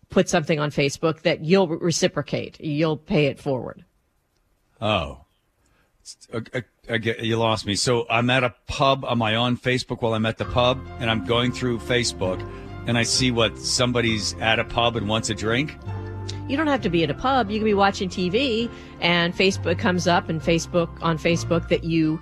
put 0.08 0.28
something 0.28 0.58
on 0.58 0.70
Facebook, 0.70 1.20
that 1.22 1.44
you'll 1.44 1.68
reciprocate, 1.68 2.58
you'll 2.60 2.96
pay 2.96 3.26
it 3.26 3.38
forward. 3.38 3.84
Oh. 4.80 5.20
I, 6.32 6.42
I- 6.54 6.62
I 6.86 6.98
get, 6.98 7.20
you 7.20 7.38
lost 7.38 7.64
me. 7.64 7.76
So 7.76 8.04
I'm 8.10 8.28
at 8.28 8.44
a 8.44 8.54
pub. 8.66 9.06
Am 9.08 9.22
I 9.22 9.36
on 9.36 9.56
Facebook 9.56 10.02
while 10.02 10.12
I'm 10.12 10.26
at 10.26 10.36
the 10.36 10.44
pub? 10.44 10.78
And 11.00 11.10
I'm 11.10 11.24
going 11.24 11.50
through 11.50 11.78
Facebook 11.78 12.46
and 12.86 12.98
I 12.98 13.04
see 13.04 13.30
what 13.30 13.56
somebody's 13.56 14.34
at 14.34 14.58
a 14.58 14.64
pub 14.64 14.96
and 14.96 15.08
wants 15.08 15.30
a 15.30 15.34
drink? 15.34 15.78
You 16.46 16.58
don't 16.58 16.66
have 16.66 16.82
to 16.82 16.90
be 16.90 17.02
at 17.04 17.08
a 17.10 17.14
pub. 17.14 17.50
You 17.50 17.58
can 17.58 17.64
be 17.64 17.72
watching 17.72 18.10
TV 18.10 18.70
and 19.00 19.34
Facebook 19.34 19.78
comes 19.78 20.06
up 20.06 20.28
and 20.28 20.42
Facebook 20.42 20.90
on 21.02 21.16
Facebook 21.16 21.70
that 21.70 21.84
you 21.84 22.20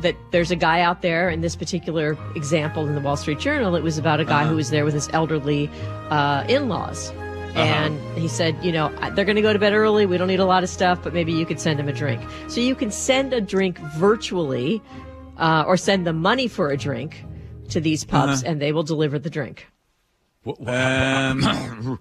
that 0.00 0.16
there's 0.32 0.50
a 0.50 0.56
guy 0.56 0.80
out 0.80 1.02
there 1.02 1.28
in 1.30 1.40
this 1.42 1.54
particular 1.54 2.16
example 2.34 2.86
in 2.88 2.94
the 2.94 3.00
Wall 3.00 3.16
Street 3.16 3.38
Journal. 3.38 3.76
It 3.76 3.82
was 3.82 3.98
about 3.98 4.18
a 4.20 4.24
guy 4.24 4.40
Uh-huh. 4.42 4.50
who 4.50 4.56
was 4.56 4.70
there 4.70 4.84
with 4.84 4.94
his 4.94 5.08
elderly 5.12 5.70
uh, 6.10 6.44
in-laws. 6.48 7.12
And 7.54 8.00
he 8.18 8.28
said, 8.28 8.56
you 8.64 8.72
know, 8.72 8.88
they're 9.14 9.26
going 9.26 9.36
to 9.36 9.42
go 9.42 9.52
to 9.52 9.58
bed 9.58 9.74
early. 9.74 10.06
We 10.06 10.16
don't 10.16 10.26
need 10.28 10.40
a 10.40 10.46
lot 10.46 10.62
of 10.62 10.70
stuff, 10.70 11.00
but 11.04 11.12
maybe 11.12 11.32
you 11.34 11.44
could 11.44 11.60
send 11.60 11.78
them 11.78 11.86
a 11.86 11.92
drink. 11.92 12.22
So 12.48 12.60
you 12.62 12.74
can 12.74 12.90
send 12.90 13.34
a 13.34 13.42
drink 13.42 13.78
virtually 13.96 14.80
uh, 15.36 15.64
or 15.66 15.76
send 15.76 16.06
them 16.06 16.16
money 16.16 16.48
for 16.48 16.70
a 16.70 16.78
drink 16.78 17.22
to 17.68 17.78
these 17.80 18.04
pubs 18.04 18.42
Uh-huh. 18.42 18.52
and 18.52 18.62
they 18.62 18.72
will 18.72 18.82
deliver 18.84 19.18
the 19.18 19.28
drink. 19.28 19.66
Um, 20.66 21.98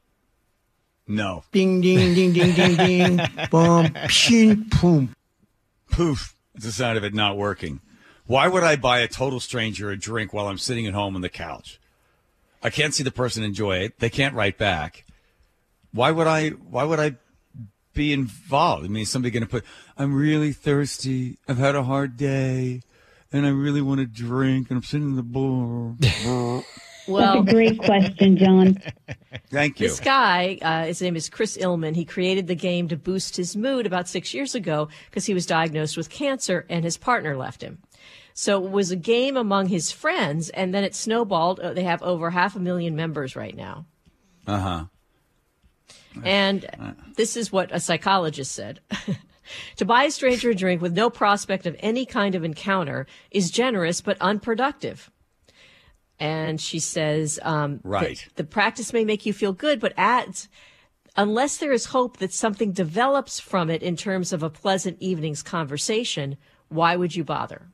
no. 1.08 1.44
Ding, 1.52 1.82
ding, 1.82 2.14
ding, 2.14 2.32
ding, 2.34 2.54
ding, 2.54 2.76
ding. 2.78 3.20
Boom, 3.52 3.94
shin, 4.08 4.68
boom. 4.82 5.14
Poof. 5.92 6.34
It's 6.56 6.66
the 6.66 6.72
sound 6.72 6.98
of 6.98 7.04
it 7.04 7.14
not 7.14 7.38
working. 7.38 7.82
Why 8.26 8.48
would 8.48 8.64
I 8.64 8.76
buy 8.76 9.00
a 9.00 9.08
total 9.08 9.40
stranger 9.40 9.90
a 9.90 9.98
drink 9.98 10.34
while 10.34 10.48
I'm 10.48 10.58
sitting 10.58 10.88
at 10.88 10.94
home 10.94 11.16
on 11.16 11.22
the 11.22 11.30
couch? 11.30 11.80
I 12.64 12.70
can't 12.70 12.94
see 12.94 13.04
the 13.04 13.12
person 13.12 13.44
enjoy 13.44 13.78
it. 13.78 14.00
They 14.00 14.10
can't 14.10 14.36
write 14.36 14.58
back. 14.58 15.06
Why 15.92 16.12
would 16.12 16.28
I? 16.28 16.50
Why 16.50 16.84
would 16.84 17.00
I 17.00 17.16
be 17.94 18.14
involved? 18.14 18.86
I 18.86 18.88
mean, 18.88 19.06
somebody 19.06 19.32
going 19.32 19.44
to 19.44 19.50
put? 19.50 19.66
I'm 19.98 20.14
really 20.14 20.54
thirsty. 20.54 21.38
I've 21.48 21.58
had 21.58 21.76
a 21.76 21.84
hard 21.84 22.18
day, 22.18 22.82
and 23.32 23.46
I 23.46 23.50
really 23.50 23.82
want 23.82 24.00
a 24.00 24.06
drink. 24.06 24.70
And 24.70 24.78
I'm 24.78 24.84
sitting 24.84 25.10
in 25.10 25.16
the 25.16 25.24
bar. 25.24 26.64
Well, 27.08 27.44
That's 27.44 27.52
a 27.52 27.54
great 27.54 27.80
question, 27.80 28.38
John. 28.38 28.78
Thank 29.50 29.80
you. 29.80 29.88
This 29.88 30.00
guy, 30.00 30.58
uh, 30.62 30.86
his 30.86 31.02
name 31.02 31.16
is 31.16 31.30
Chris 31.30 31.58
Illman. 31.58 31.96
He 31.96 32.06
created 32.06 32.48
the 32.48 32.56
game 32.56 32.88
to 32.90 32.98
boost 32.98 33.38
his 33.38 33.56
mood 33.56 33.86
about 33.86 34.08
six 34.08 34.34
years 34.34 34.56
ago 34.56 34.88
because 35.10 35.26
he 35.26 35.34
was 35.34 35.46
diagnosed 35.46 35.98
with 35.98 36.10
cancer 36.10 36.66
and 36.70 36.84
his 36.84 36.98
partner 36.98 37.36
left 37.36 37.62
him. 37.62 37.80
So 38.34 38.64
it 38.64 38.72
was 38.72 38.92
a 38.92 38.96
game 38.96 39.36
among 39.36 39.68
his 39.68 39.92
friends, 39.92 40.50
and 40.50 40.74
then 40.74 40.84
it 40.84 40.96
snowballed. 40.96 41.60
Uh, 41.60 41.74
they 41.74 41.84
have 41.84 42.02
over 42.02 42.30
half 42.30 42.56
a 42.56 42.60
million 42.60 42.96
members 42.96 43.36
right 43.36 43.56
now. 43.56 43.86
Uh 44.48 44.60
huh. 44.60 44.86
And 46.24 47.06
this 47.16 47.38
is 47.38 47.52
what 47.52 47.74
a 47.74 47.80
psychologist 47.80 48.52
said. 48.52 48.80
to 49.76 49.86
buy 49.86 50.06
a 50.06 50.12
stranger 50.12 50.50
a 50.50 50.56
drink 50.56 50.82
with 50.82 50.94
no 50.94 51.10
prospect 51.10 51.66
of 51.66 51.76
any 51.80 52.06
kind 52.06 52.36
of 52.36 52.44
encounter 52.44 53.08
is 53.32 53.52
generous 53.52 54.02
but 54.02 54.18
unproductive. 54.22 55.12
And 56.22 56.62
she 56.62 56.78
says, 56.78 57.40
um, 57.42 57.80
Right. 57.84 58.28
the 58.36 58.44
practice 58.44 58.94
may 58.94 59.04
make 59.04 59.26
you 59.26 59.34
feel 59.34 59.54
good, 59.54 59.80
but 59.80 59.92
adds, 59.98 60.48
unless 61.18 61.58
there 61.58 61.72
is 61.72 61.86
hope 61.86 62.18
that 62.18 62.32
something 62.32 62.72
develops 62.72 63.40
from 63.40 63.72
it 63.72 63.82
in 63.82 63.98
terms 63.98 64.32
of 64.32 64.44
a 64.44 64.50
pleasant 64.50 64.98
evening's 65.00 65.42
conversation, 65.42 66.38
why 66.70 66.96
would 66.96 67.16
you 67.16 67.24
bother? 67.24 67.70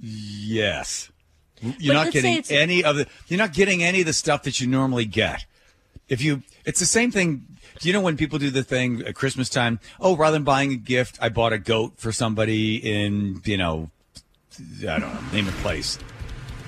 Yes. 0.00 1.12
You're 1.60 1.94
But 1.94 2.04
not 2.04 2.12
getting 2.12 2.44
any 2.50 2.84
of 2.84 2.96
the 2.96 3.06
you're 3.28 3.38
not 3.38 3.54
getting 3.54 3.82
any 3.82 4.00
of 4.00 4.06
the 4.06 4.12
stuff 4.12 4.42
that 4.42 4.60
you 4.60 4.66
normally 4.66 5.06
get. 5.06 5.46
If 6.08 6.20
you 6.20 6.42
it's 6.66 6.80
the 6.80 6.86
same 6.86 7.10
thing 7.10 7.46
do 7.80 7.88
you 7.88 7.92
know 7.92 8.00
when 8.00 8.16
people 8.16 8.38
do 8.38 8.50
the 8.50 8.62
thing 8.62 9.02
at 9.02 9.14
Christmas 9.14 9.48
time? 9.48 9.80
Oh, 10.00 10.16
rather 10.16 10.34
than 10.34 10.44
buying 10.44 10.72
a 10.72 10.76
gift, 10.76 11.18
I 11.20 11.28
bought 11.28 11.52
a 11.52 11.58
goat 11.58 11.94
for 11.96 12.10
somebody 12.10 12.76
in, 12.76 13.42
you 13.44 13.56
know, 13.56 13.90
I 14.80 14.98
don't 14.98 15.00
know, 15.00 15.20
name 15.32 15.48
a 15.48 15.52
place. 15.52 15.98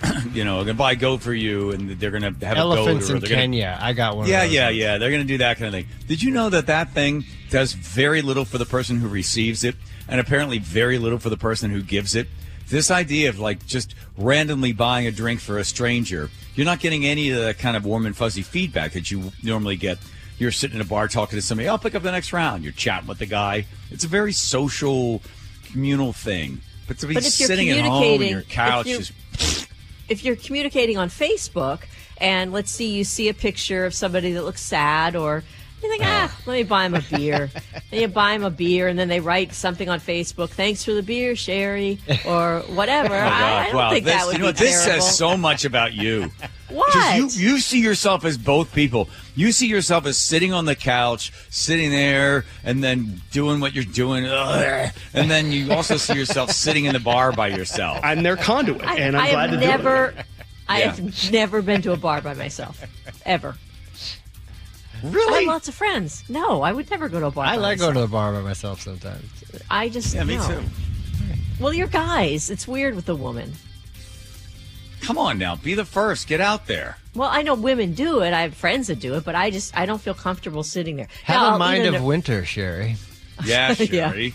you 0.32 0.44
know, 0.44 0.58
I'm 0.60 0.66
gonna 0.66 0.74
buy 0.74 0.92
a 0.92 0.96
goat 0.96 1.22
for 1.22 1.32
you 1.34 1.70
and 1.72 1.90
they're 1.90 2.10
gonna 2.10 2.34
have 2.42 2.56
Elephants 2.56 3.06
a 3.06 3.08
goat 3.08 3.12
or 3.12 3.16
in 3.16 3.20
they're 3.22 3.28
gonna, 3.30 3.40
Kenya. 3.42 3.78
I 3.80 3.92
got 3.92 4.16
one. 4.16 4.28
yeah, 4.28 4.42
of 4.42 4.48
those 4.48 4.54
yeah, 4.54 4.66
ones. 4.66 4.76
yeah. 4.76 4.98
They're 4.98 5.10
going 5.10 5.22
to 5.22 5.28
do 5.28 5.38
that 5.38 5.56
kind 5.58 5.66
of 5.66 5.72
thing. 5.72 5.88
Did 6.06 6.22
you 6.22 6.30
know 6.30 6.50
that 6.50 6.66
that 6.66 6.92
thing 6.92 7.24
does 7.50 7.72
very 7.72 8.22
little 8.22 8.44
for 8.44 8.58
the 8.58 8.66
person 8.66 8.98
who 8.98 9.08
receives 9.08 9.64
it, 9.64 9.74
and 10.08 10.20
apparently 10.20 10.58
very 10.58 10.98
little 10.98 11.18
for 11.18 11.30
the 11.30 11.36
person 11.36 11.70
who 11.70 11.82
gives 11.82 12.14
it? 12.14 12.28
This 12.68 12.90
idea 12.90 13.30
of 13.30 13.38
like 13.38 13.66
just 13.66 13.94
randomly 14.16 14.72
buying 14.72 15.06
a 15.06 15.10
drink 15.10 15.40
for 15.40 15.58
a 15.58 15.64
stranger, 15.64 16.30
you're 16.54 16.66
not 16.66 16.80
getting 16.80 17.06
any 17.06 17.30
of 17.30 17.42
the 17.42 17.54
kind 17.54 17.76
of 17.76 17.84
warm 17.84 18.04
and 18.04 18.16
fuzzy 18.16 18.42
feedback 18.42 18.92
that 18.92 19.10
you 19.10 19.32
normally 19.42 19.76
get. 19.76 19.98
You're 20.38 20.52
sitting 20.52 20.76
in 20.76 20.82
a 20.82 20.84
bar 20.84 21.08
talking 21.08 21.36
to 21.36 21.42
somebody. 21.42 21.68
I'll 21.68 21.78
pick 21.78 21.94
up 21.94 22.02
the 22.02 22.12
next 22.12 22.32
round. 22.32 22.62
You're 22.62 22.72
chatting 22.72 23.08
with 23.08 23.18
the 23.18 23.26
guy. 23.26 23.66
It's 23.90 24.04
a 24.04 24.08
very 24.08 24.32
social, 24.32 25.20
communal 25.72 26.12
thing. 26.12 26.60
But 26.86 26.98
to 27.00 27.06
be 27.06 27.14
But 27.14 27.24
sitting 27.24 27.70
at 27.70 27.84
home 27.84 28.20
on 28.20 28.26
your 28.26 28.42
couch, 28.42 28.86
if 28.86 28.92
you- 28.92 28.98
just 28.98 29.67
if 30.08 30.24
you're 30.24 30.36
communicating 30.36 30.96
on 30.96 31.08
Facebook 31.08 31.82
and 32.18 32.52
let's 32.52 32.70
see 32.70 32.90
you 32.90 33.04
see 33.04 33.28
a 33.28 33.34
picture 33.34 33.84
of 33.84 33.94
somebody 33.94 34.32
that 34.32 34.44
looks 34.44 34.62
sad 34.62 35.14
or 35.16 35.44
you 35.82 35.88
think, 35.90 36.02
ah, 36.04 36.36
let 36.46 36.54
me 36.54 36.62
buy 36.64 36.86
him 36.86 36.94
a 36.94 37.02
beer. 37.02 37.50
then 37.90 38.00
you 38.00 38.08
buy 38.08 38.32
him 38.32 38.42
a 38.42 38.50
beer 38.50 38.88
and 38.88 38.98
then 38.98 39.06
they 39.06 39.20
write 39.20 39.52
something 39.54 39.88
on 39.88 40.00
Facebook, 40.00 40.50
thanks 40.50 40.82
for 40.82 40.92
the 40.92 41.04
beer, 41.04 41.36
Sherry, 41.36 42.00
or 42.26 42.60
whatever. 42.68 43.14
Oh, 43.28 43.30
I, 43.30 43.60
I 43.60 43.64
don't 43.66 43.76
wow, 43.76 43.90
think 43.90 44.04
this, 44.04 44.14
that 44.14 44.26
would 44.26 44.36
you 44.36 44.42
know 44.42 44.52
be? 44.52 44.58
This 44.58 44.84
terrible. 44.84 45.02
says 45.02 45.16
so 45.16 45.36
much 45.36 45.64
about 45.64 45.92
you. 45.92 46.30
What? 46.70 46.86
Because 46.92 47.40
You, 47.40 47.52
you 47.52 47.58
see 47.60 47.80
yourself 47.80 48.24
as 48.24 48.36
both 48.36 48.74
people. 48.74 49.08
You 49.34 49.52
see 49.52 49.66
yourself 49.68 50.04
as 50.06 50.18
sitting 50.18 50.52
on 50.52 50.64
the 50.66 50.74
couch, 50.74 51.32
sitting 51.50 51.90
there, 51.90 52.44
and 52.64 52.84
then 52.84 53.22
doing 53.30 53.60
what 53.60 53.74
you're 53.74 53.84
doing. 53.84 54.26
ugh, 54.26 54.90
and 55.14 55.30
then 55.30 55.50
you 55.52 55.72
also 55.72 55.96
see 55.96 56.14
yourself 56.14 56.50
sitting 56.50 56.84
in 56.84 56.92
the 56.92 57.00
bar 57.00 57.32
by 57.32 57.48
yourself. 57.48 57.98
I'm 58.02 58.22
their 58.22 58.36
conduit, 58.36 58.82
I, 58.84 58.96
and 58.98 59.16
I'm 59.16 59.22
I 59.24 59.30
glad 59.30 59.50
have 59.50 59.60
to 59.60 59.66
never, 59.66 60.10
do 60.12 60.18
it. 60.18 60.26
I 60.68 60.78
Yeah. 60.80 60.90
have 60.96 61.32
never 61.32 61.62
been 61.62 61.80
to 61.82 61.92
a 61.92 61.96
bar 61.96 62.20
by 62.20 62.34
myself, 62.34 62.82
ever. 63.24 63.56
I 65.02 65.06
Really? 65.08 65.44
have 65.44 65.52
lots 65.54 65.68
of 65.68 65.74
friends. 65.74 66.24
No, 66.28 66.60
I 66.62 66.72
would 66.72 66.90
never 66.90 67.08
go 67.08 67.20
to 67.20 67.26
a 67.26 67.30
bar. 67.30 67.44
I 67.46 67.50
by 67.56 67.62
like 67.62 67.78
myself. 67.78 67.94
going 67.94 67.94
to 67.94 68.00
the 68.10 68.12
bar 68.12 68.32
by 68.32 68.40
myself 68.40 68.82
sometimes. 68.82 69.24
I 69.70 69.88
just 69.88 70.14
Yeah, 70.14 70.24
me 70.24 70.36
too. 70.38 70.60
Well, 71.60 71.72
you're 71.72 71.86
guys. 71.86 72.50
It's 72.50 72.66
weird 72.68 72.94
with 72.96 73.08
a 73.08 73.14
woman. 73.14 73.52
Come 75.00 75.18
on 75.18 75.38
now, 75.38 75.56
be 75.56 75.74
the 75.74 75.84
first. 75.84 76.26
Get 76.28 76.40
out 76.40 76.66
there. 76.66 76.98
Well, 77.14 77.28
I 77.32 77.42
know 77.42 77.54
women 77.54 77.94
do 77.94 78.20
it. 78.20 78.32
I 78.32 78.42
have 78.42 78.54
friends 78.54 78.88
that 78.88 79.00
do 79.00 79.14
it, 79.14 79.24
but 79.24 79.34
I 79.34 79.50
just 79.50 79.76
I 79.76 79.86
don't 79.86 80.00
feel 80.00 80.14
comfortable 80.14 80.62
sitting 80.62 80.96
there. 80.96 81.08
Have 81.24 81.36
Now, 81.40 81.48
a 81.48 81.50
I'll 81.52 81.58
mind 81.58 81.86
of 81.86 81.94
in 81.94 82.00
a- 82.02 82.04
winter, 82.04 82.44
Sherry. 82.44 82.96
Yeah, 83.44 83.74
Yeah. 83.78 84.10
Sherry. 84.10 84.34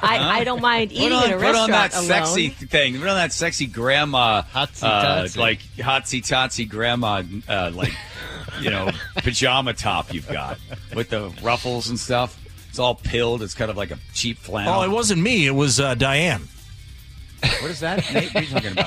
I, 0.00 0.40
I 0.40 0.44
don't 0.44 0.60
mind 0.60 0.92
eating 0.92 1.08
put 1.10 1.12
on, 1.12 1.24
in 1.26 1.32
a 1.32 1.36
put 1.36 1.44
on 1.46 1.70
restaurant 1.70 1.70
that 1.70 1.94
alone. 1.94 2.06
sexy 2.08 2.48
thing. 2.48 2.98
Put 2.98 3.08
on 3.08 3.16
that 3.16 3.32
sexy 3.32 3.66
grandma, 3.66 4.42
Hotsy 4.42 4.82
uh, 4.84 5.22
totsy. 5.22 5.36
like 5.38 5.60
hotsy 5.78 6.20
totsy 6.20 6.68
grandma, 6.68 7.22
uh, 7.48 7.70
like 7.74 7.92
you 8.60 8.70
know, 8.70 8.90
pajama 9.16 9.72
top 9.74 10.12
you've 10.12 10.28
got 10.28 10.58
with 10.94 11.10
the 11.10 11.30
ruffles 11.42 11.88
and 11.88 11.98
stuff. 11.98 12.38
It's 12.68 12.78
all 12.78 12.94
pilled. 12.96 13.42
It's 13.42 13.54
kind 13.54 13.70
of 13.70 13.76
like 13.76 13.90
a 13.90 13.98
cheap 14.14 14.36
flannel. 14.38 14.74
Oh, 14.80 14.82
it 14.82 14.90
wasn't 14.90 15.22
me. 15.22 15.46
It 15.46 15.52
was 15.54 15.78
uh, 15.80 15.94
Diane. 15.94 16.42
What 17.60 17.70
is 17.70 17.80
that? 17.80 17.98
Nate, 18.12 18.34
what 18.34 18.42
are 18.42 18.46
you 18.46 18.50
talking 18.52 18.72
about? 18.72 18.86